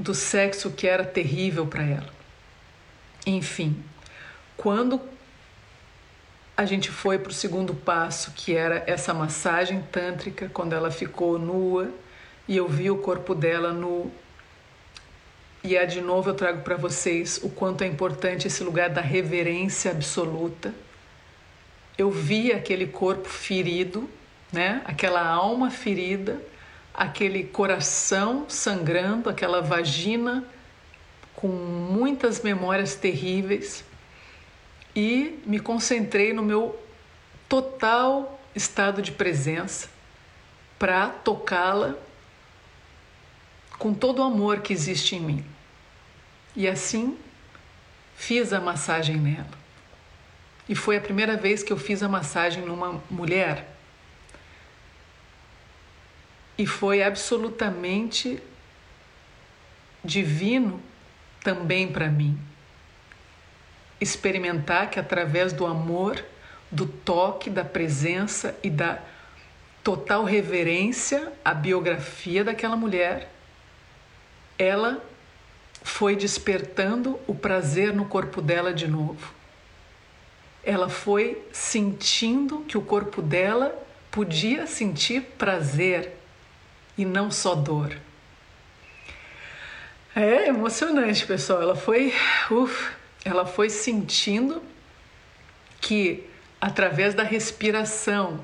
[0.00, 2.08] do sexo que era terrível para ela.
[3.26, 3.82] Enfim,
[4.56, 5.00] quando
[6.56, 11.38] a gente foi para o segundo passo, que era essa massagem tântrica, quando ela ficou
[11.38, 11.90] nua
[12.48, 14.10] e eu vi o corpo dela nu,
[15.62, 19.02] e é de novo eu trago para vocês o quanto é importante esse lugar da
[19.02, 20.74] reverência absoluta.
[21.98, 24.08] Eu vi aquele corpo ferido,
[24.50, 24.80] né?
[24.86, 26.40] Aquela alma ferida,
[26.94, 30.44] aquele coração sangrando, aquela vagina
[31.34, 33.84] com muitas memórias terríveis
[34.94, 36.78] e me concentrei no meu
[37.48, 39.88] total estado de presença
[40.78, 41.94] para tocá-la
[43.78, 45.44] com todo o amor que existe em mim.
[46.54, 47.16] E assim
[48.16, 49.58] fiz a massagem nela.
[50.68, 53.79] E foi a primeira vez que eu fiz a massagem numa mulher.
[56.60, 58.38] E foi absolutamente
[60.04, 60.78] divino
[61.42, 62.38] também para mim.
[63.98, 66.22] Experimentar que através do amor,
[66.70, 68.98] do toque, da presença e da
[69.82, 73.32] total reverência à biografia daquela mulher,
[74.58, 75.02] ela
[75.82, 79.32] foi despertando o prazer no corpo dela de novo.
[80.62, 83.74] Ela foi sentindo que o corpo dela
[84.10, 86.19] podia sentir prazer
[86.96, 87.96] e não só dor.
[90.14, 91.62] É emocionante, pessoal.
[91.62, 92.12] Ela foi,
[92.50, 92.92] uf,
[93.24, 94.62] ela foi sentindo
[95.80, 96.28] que
[96.60, 98.40] através da respiração,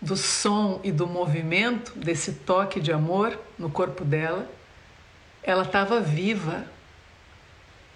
[0.00, 4.46] do som e do movimento desse toque de amor no corpo dela,
[5.42, 6.64] ela estava viva,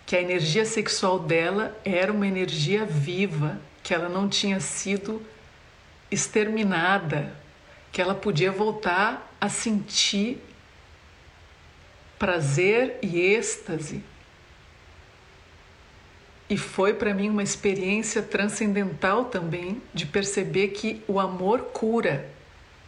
[0.06, 5.20] que a energia sexual dela era uma energia viva, que ela não tinha sido
[6.10, 7.30] exterminada,
[7.92, 10.42] que ela podia voltar a sentir
[12.18, 14.02] prazer e êxtase.
[16.50, 22.28] E foi para mim uma experiência transcendental também de perceber que o amor cura.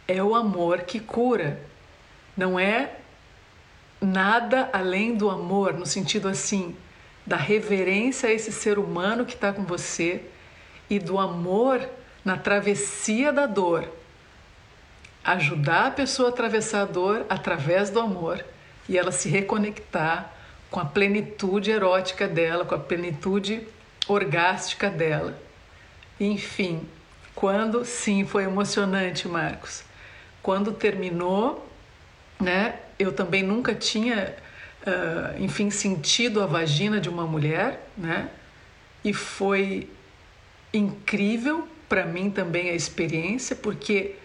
[0.07, 1.59] É o amor que cura.
[2.35, 2.97] Não é
[4.01, 6.75] nada além do amor, no sentido assim,
[7.25, 10.23] da reverência a esse ser humano que está com você
[10.89, 11.87] e do amor
[12.25, 13.87] na travessia da dor.
[15.23, 18.43] Ajudar a pessoa a atravessar a dor através do amor
[18.89, 20.33] e ela se reconectar
[20.69, 23.61] com a plenitude erótica dela, com a plenitude
[24.07, 25.37] orgástica dela.
[26.19, 26.87] Enfim,
[27.35, 29.83] quando sim, foi emocionante, Marcos.
[30.41, 31.67] Quando terminou,
[32.39, 32.75] né?
[32.97, 34.35] Eu também nunca tinha,
[34.85, 38.29] uh, enfim, sentido a vagina de uma mulher, né?
[39.03, 39.89] E foi
[40.73, 44.15] incrível para mim também a experiência, porque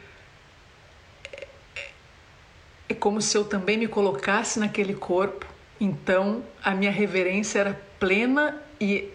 [2.89, 5.47] é como se eu também me colocasse naquele corpo.
[5.81, 9.11] Então a minha reverência era plena e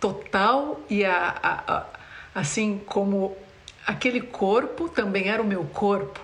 [0.00, 1.86] total e a, a, a,
[2.34, 3.36] assim como
[3.86, 6.20] aquele corpo também era o meu corpo.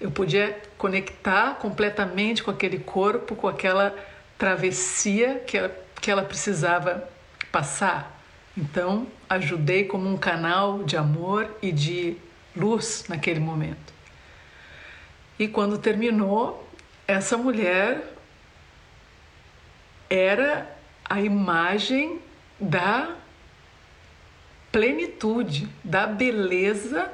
[0.00, 3.94] Eu podia conectar completamente com aquele corpo, com aquela
[4.38, 7.06] travessia que ela, que ela precisava
[7.52, 8.18] passar.
[8.56, 12.16] Então, ajudei como um canal de amor e de
[12.56, 13.89] luz naquele momento.
[15.40, 16.68] E quando terminou,
[17.08, 18.12] essa mulher
[20.10, 20.70] era
[21.02, 22.20] a imagem
[22.60, 23.16] da
[24.70, 27.10] plenitude, da beleza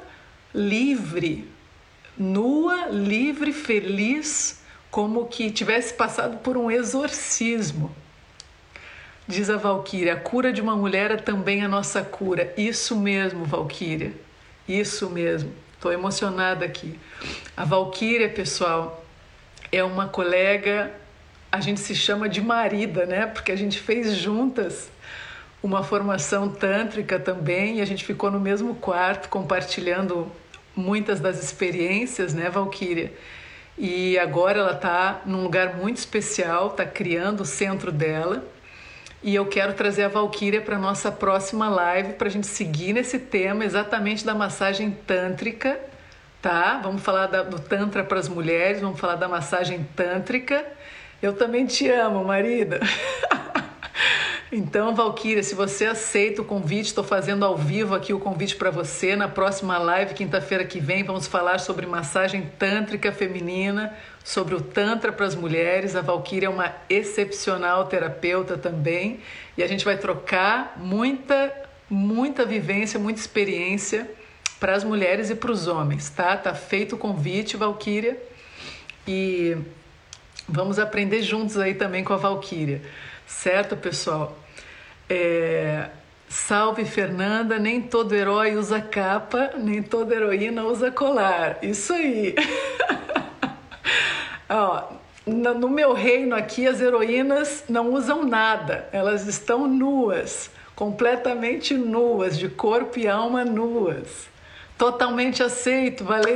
[0.53, 1.49] livre,
[2.17, 4.61] nua, livre, feliz,
[4.91, 7.95] como que tivesse passado por um exorcismo.
[9.25, 12.53] Diz a Valquíria: a cura de uma mulher é também a nossa cura.
[12.57, 14.11] Isso mesmo, Valquíria.
[14.67, 15.66] Isso mesmo.
[15.77, 16.99] Estou emocionada aqui.
[17.55, 19.05] A Valquíria, pessoal,
[19.71, 20.91] é uma colega,
[21.51, 23.27] a gente se chama de marida, né?
[23.27, 24.89] Porque a gente fez juntas
[25.61, 30.31] uma formação tântrica também e a gente ficou no mesmo quarto compartilhando
[30.75, 33.13] muitas das experiências, né, Valquíria?
[33.77, 38.43] E agora ela está num lugar muito especial, está criando o centro dela.
[39.23, 43.17] E eu quero trazer a Valquíria para nossa próxima live para a gente seguir nesse
[43.17, 45.79] tema exatamente da massagem tântrica,
[46.41, 46.79] tá?
[46.83, 50.63] Vamos falar da, do tantra para as mulheres, vamos falar da massagem tântrica.
[51.21, 52.79] Eu também te amo, marida.
[54.49, 58.71] Então, Valquíria, se você aceita o convite, estou fazendo ao vivo aqui o convite para
[58.71, 59.13] você.
[59.13, 63.93] Na próxima live, quinta-feira que vem, vamos falar sobre massagem tântrica feminina,
[64.23, 65.97] sobre o Tantra para as mulheres.
[65.97, 69.19] A Valquíria é uma excepcional terapeuta também.
[69.57, 71.53] E a gente vai trocar muita,
[71.89, 74.09] muita vivência, muita experiência
[74.61, 76.37] para as mulheres e para os homens, tá?
[76.37, 78.17] Tá feito o convite, Valquíria.
[79.05, 79.57] E
[80.47, 82.81] vamos aprender juntos aí também com a Valquíria.
[83.27, 84.35] Certo, pessoal?
[85.09, 85.89] É...
[86.29, 91.57] Salve Fernanda, nem todo herói usa capa, nem toda heroína usa colar.
[91.61, 92.35] Isso aí.
[94.49, 94.83] Ó,
[95.25, 102.49] no meu reino aqui as heroínas não usam nada, elas estão nuas, completamente nuas, de
[102.49, 104.27] corpo e alma nuas.
[104.77, 106.35] Totalmente aceito, valeu,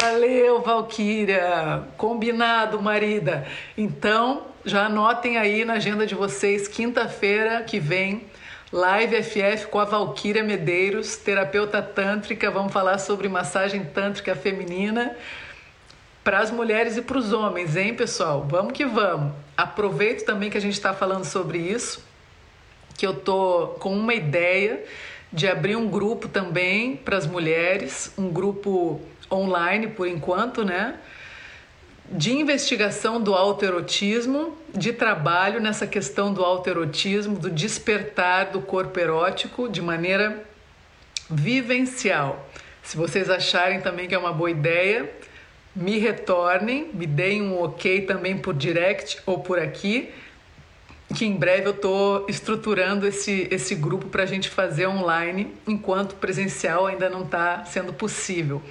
[0.00, 3.44] valeu, Valquíria, combinado, marida.
[3.76, 8.22] Então, já anotem aí na agenda de vocês, quinta-feira que vem,
[8.72, 12.48] Live FF com a Valquíria Medeiros, terapeuta tântrica.
[12.48, 15.16] Vamos falar sobre massagem tântrica feminina
[16.22, 18.46] para as mulheres e para os homens, hein, pessoal?
[18.48, 19.32] Vamos que vamos.
[19.56, 22.04] Aproveito também que a gente está falando sobre isso,
[22.96, 24.84] que eu tô com uma ideia
[25.36, 28.98] de abrir um grupo também para as mulheres, um grupo
[29.30, 30.98] online por enquanto, né?
[32.10, 39.68] De investigação do autoerotismo, de trabalho nessa questão do autoerotismo, do despertar do corpo erótico
[39.68, 40.42] de maneira
[41.28, 42.48] vivencial.
[42.82, 45.10] Se vocês acharem também que é uma boa ideia,
[45.74, 50.14] me retornem, me deem um ok também por direct ou por aqui,
[51.14, 56.16] que em breve eu estou estruturando esse, esse grupo para a gente fazer online, enquanto
[56.16, 58.62] presencial ainda não está sendo possível.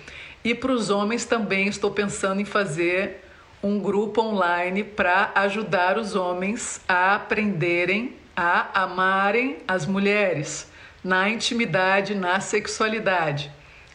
[0.43, 3.23] E para os homens também estou pensando em fazer
[3.63, 10.69] um grupo online para ajudar os homens a aprenderem a amarem as mulheres
[11.03, 13.51] na intimidade, na sexualidade.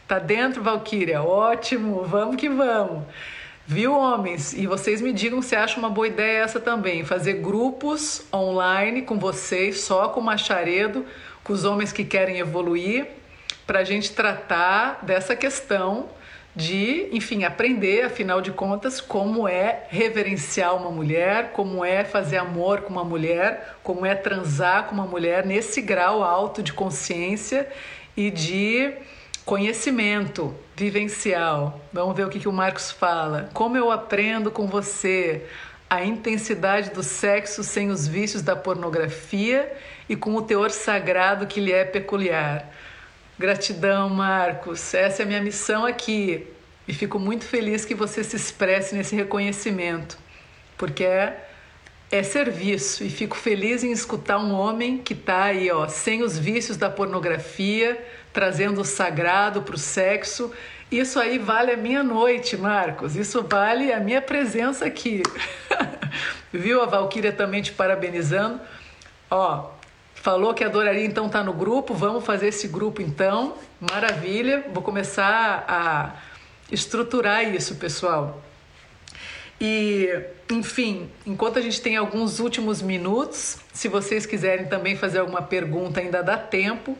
[0.08, 1.22] Tá dentro, Valkyria?
[1.22, 3.04] Ótimo, vamos que vamos.
[3.72, 4.52] Viu, homens?
[4.52, 7.04] E vocês me digam se acham uma boa ideia essa também.
[7.04, 11.06] Fazer grupos online com vocês, só com macharedo,
[11.44, 13.06] com os homens que querem evoluir,
[13.68, 16.08] para a gente tratar dessa questão
[16.56, 22.80] de, enfim, aprender, afinal de contas, como é reverenciar uma mulher, como é fazer amor
[22.80, 27.68] com uma mulher, como é transar com uma mulher nesse grau alto de consciência
[28.16, 28.94] e de
[29.50, 31.80] Conhecimento vivencial.
[31.92, 33.50] Vamos ver o que, que o Marcos fala.
[33.52, 35.46] Como eu aprendo com você
[35.88, 39.70] a intensidade do sexo sem os vícios da pornografia
[40.08, 42.66] e com o teor sagrado que lhe é peculiar.
[43.38, 44.94] Gratidão, Marcos.
[44.94, 46.46] Essa é a minha missão aqui.
[46.88, 50.18] E fico muito feliz que você se expresse nesse reconhecimento,
[50.76, 51.49] porque é,
[52.10, 53.04] é serviço.
[53.04, 56.90] E fico feliz em escutar um homem que está aí, ó, sem os vícios da
[56.90, 57.98] pornografia
[58.32, 60.52] trazendo o sagrado para o sexo.
[60.90, 63.16] Isso aí vale a minha noite, Marcos.
[63.16, 65.22] Isso vale a minha presença aqui.
[66.52, 68.60] Viu a Valquíria também te parabenizando?
[69.30, 69.70] Ó,
[70.14, 71.94] falou que adoraria então estar tá no grupo.
[71.94, 73.56] Vamos fazer esse grupo então.
[73.80, 74.64] Maravilha.
[74.72, 76.16] Vou começar a
[76.72, 78.42] estruturar isso, pessoal.
[79.60, 80.08] E,
[80.50, 86.00] enfim, enquanto a gente tem alguns últimos minutos, se vocês quiserem também fazer alguma pergunta,
[86.00, 86.96] ainda dá tempo.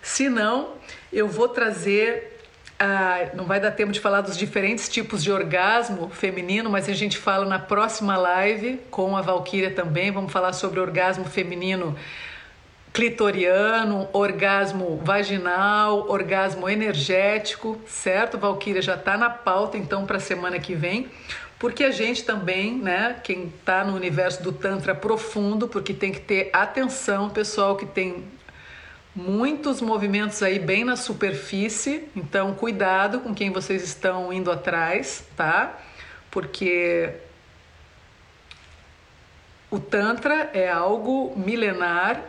[0.00, 0.74] Se não,
[1.12, 2.38] eu vou trazer.
[2.78, 6.94] Ah, não vai dar tempo de falar dos diferentes tipos de orgasmo feminino, mas a
[6.94, 10.10] gente fala na próxima live com a Valquíria também.
[10.10, 11.94] Vamos falar sobre orgasmo feminino
[12.92, 18.38] clitoriano, orgasmo vaginal, orgasmo energético, certo?
[18.38, 21.08] Valquíria já está na pauta então para a semana que vem,
[21.60, 26.18] porque a gente também, né, quem está no universo do Tantra profundo, porque tem que
[26.18, 28.24] ter atenção, pessoal que tem
[29.14, 35.78] muitos movimentos aí bem na superfície, então cuidado com quem vocês estão indo atrás, tá?
[36.30, 37.10] Porque
[39.70, 42.22] o Tantra é algo milenar,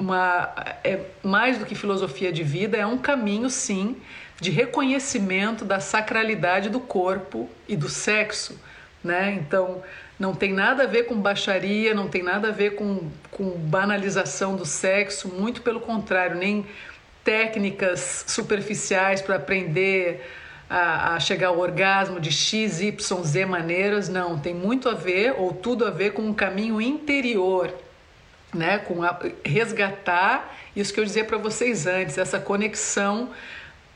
[0.00, 0.50] uma,
[0.82, 4.00] é mais do que filosofia de vida, é um caminho sim
[4.42, 8.60] de reconhecimento da sacralidade do corpo e do sexo,
[9.02, 9.38] né?
[9.40, 9.80] Então,
[10.18, 14.56] não tem nada a ver com baixaria, não tem nada a ver com, com banalização
[14.56, 16.66] do sexo, muito pelo contrário, nem
[17.22, 20.28] técnicas superficiais para aprender
[20.68, 25.36] a, a, chegar ao orgasmo de X, Y, Z maneiras, não, tem muito a ver,
[25.38, 27.72] ou tudo a ver com um caminho interior,
[28.52, 28.78] né?
[28.78, 33.30] com a, resgatar isso que eu dizia para vocês antes, essa conexão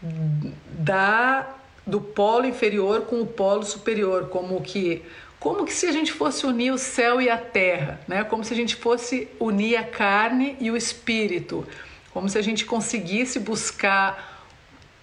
[0.03, 1.55] da
[1.87, 5.05] do polo inferior com o polo superior, como que
[5.39, 8.25] como que se a gente fosse unir o céu e a terra, né?
[8.25, 11.65] Como se a gente fosse unir a carne e o espírito,
[12.13, 14.45] como se a gente conseguisse buscar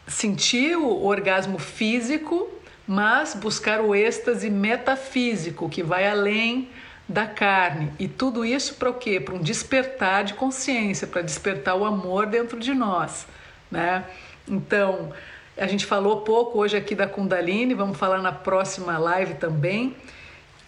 [0.05, 2.49] sentir o orgasmo físico,
[2.85, 6.69] mas buscar o êxtase metafísico que vai além
[7.07, 7.93] da carne.
[7.99, 9.19] E tudo isso para o quê?
[9.19, 13.27] Para um despertar de consciência, para despertar o amor dentro de nós,
[13.71, 14.03] né?
[14.47, 15.11] Então,
[15.57, 19.95] a gente falou pouco hoje aqui da Kundalini, vamos falar na próxima live também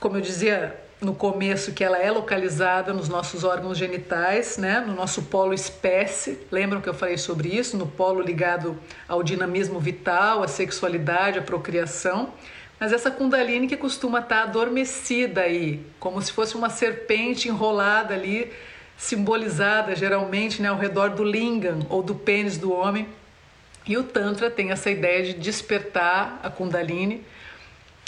[0.05, 4.80] como eu dizia no começo, que ela é localizada nos nossos órgãos genitais, né?
[4.80, 6.39] no nosso polo espécie.
[6.51, 7.76] Lembram que eu falei sobre isso?
[7.76, 12.34] No polo ligado ao dinamismo vital, à sexualidade, à procriação.
[12.80, 18.51] mas essa Kundalini que costuma estar adormecida aí, como se fosse uma serpente enrolada ali,
[18.95, 23.07] simbolizada geralmente né, ao redor do lingam ou do pênis do homem.
[23.88, 27.23] E o Tantra tem essa ideia de despertar a Kundalini.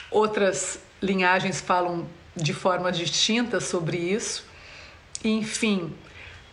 [0.10, 4.46] Outras linhagens falam de formas distintas sobre isso.
[5.24, 5.94] Enfim,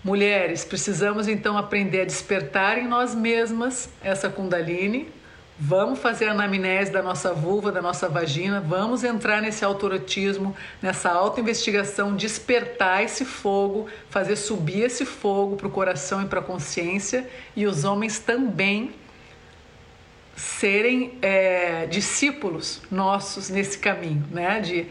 [0.02, 5.12] mulheres, precisamos então aprender a despertar em nós mesmas essa Kundalini
[5.56, 11.12] Vamos fazer a anamnese da nossa vulva, da nossa vagina, vamos entrar nesse autorotismo, nessa
[11.12, 17.30] autoinvestigação, despertar esse fogo, fazer subir esse fogo para o coração e para a consciência,
[17.54, 18.94] e os homens também
[20.36, 24.60] serem é, discípulos nossos nesse caminho, né?
[24.60, 24.86] De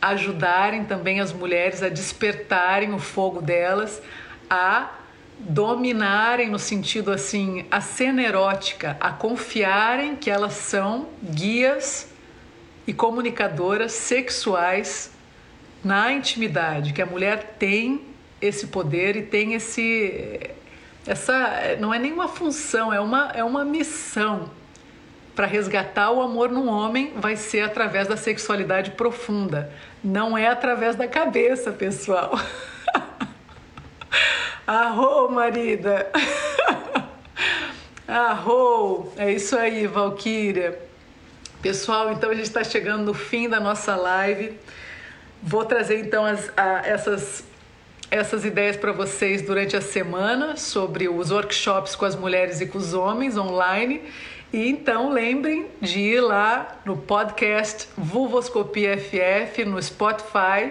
[0.00, 4.02] ajudarem também as mulheres a despertarem o fogo delas,
[4.48, 4.90] a
[5.38, 12.12] dominarem no sentido assim, a cena erótica, a confiarem que elas são guias
[12.86, 15.10] e comunicadoras sexuais
[15.82, 18.02] na intimidade, que a mulher tem
[18.40, 20.50] esse poder e tem esse
[21.06, 24.50] essa não é nenhuma função, é uma é uma missão
[25.34, 29.72] para resgatar o amor no homem vai ser através da sexualidade profunda,
[30.02, 32.38] não é através da cabeça, pessoal.
[34.66, 36.10] Arro, marida!
[38.06, 39.12] Arro!
[39.16, 40.78] É isso aí, Valquíria.
[41.60, 44.56] Pessoal, então a gente está chegando no fim da nossa live.
[45.42, 47.44] Vou trazer então as, a, essas,
[48.10, 52.78] essas ideias para vocês durante a semana sobre os workshops com as mulheres e com
[52.78, 54.02] os homens online.
[54.54, 60.70] E então lembrem de ir lá no podcast Vulvoscopia FF no Spotify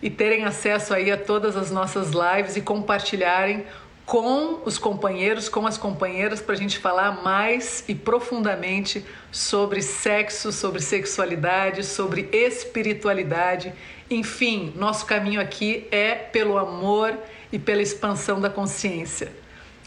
[0.00, 3.66] e terem acesso aí a todas as nossas lives e compartilharem
[4.06, 10.52] com os companheiros, com as companheiras, para a gente falar mais e profundamente sobre sexo,
[10.52, 13.72] sobre sexualidade, sobre espiritualidade.
[14.08, 17.18] Enfim, nosso caminho aqui é pelo amor
[17.50, 19.42] e pela expansão da consciência.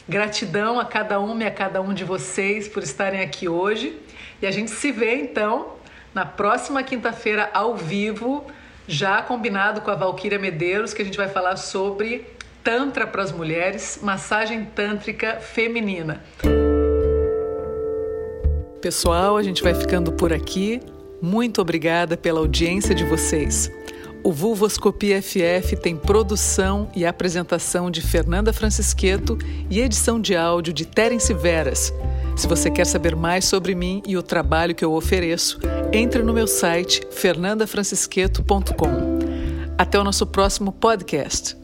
[0.08, 3.98] Gratidão a cada uma e a cada um de vocês por estarem aqui hoje.
[4.42, 5.74] E a gente se vê então
[6.14, 8.46] na próxima quinta-feira ao vivo
[8.88, 12.26] já combinado com a Valquíria Medeiros, que a gente vai falar sobre
[12.64, 16.22] Tantra para as mulheres, massagem tântrica feminina.
[18.82, 20.82] Pessoal, a gente vai ficando por aqui.
[21.22, 23.72] Muito obrigada pela audiência de vocês.
[24.28, 29.38] O Vulvoscopia FF tem produção e apresentação de Fernanda Francisqueto
[29.70, 31.94] e edição de áudio de Terence Veras.
[32.36, 35.62] Se você quer saber mais sobre mim e o trabalho que eu ofereço,
[35.94, 39.20] entre no meu site fernandafrancisqueto.com.
[39.78, 41.56] Até o nosso próximo podcast.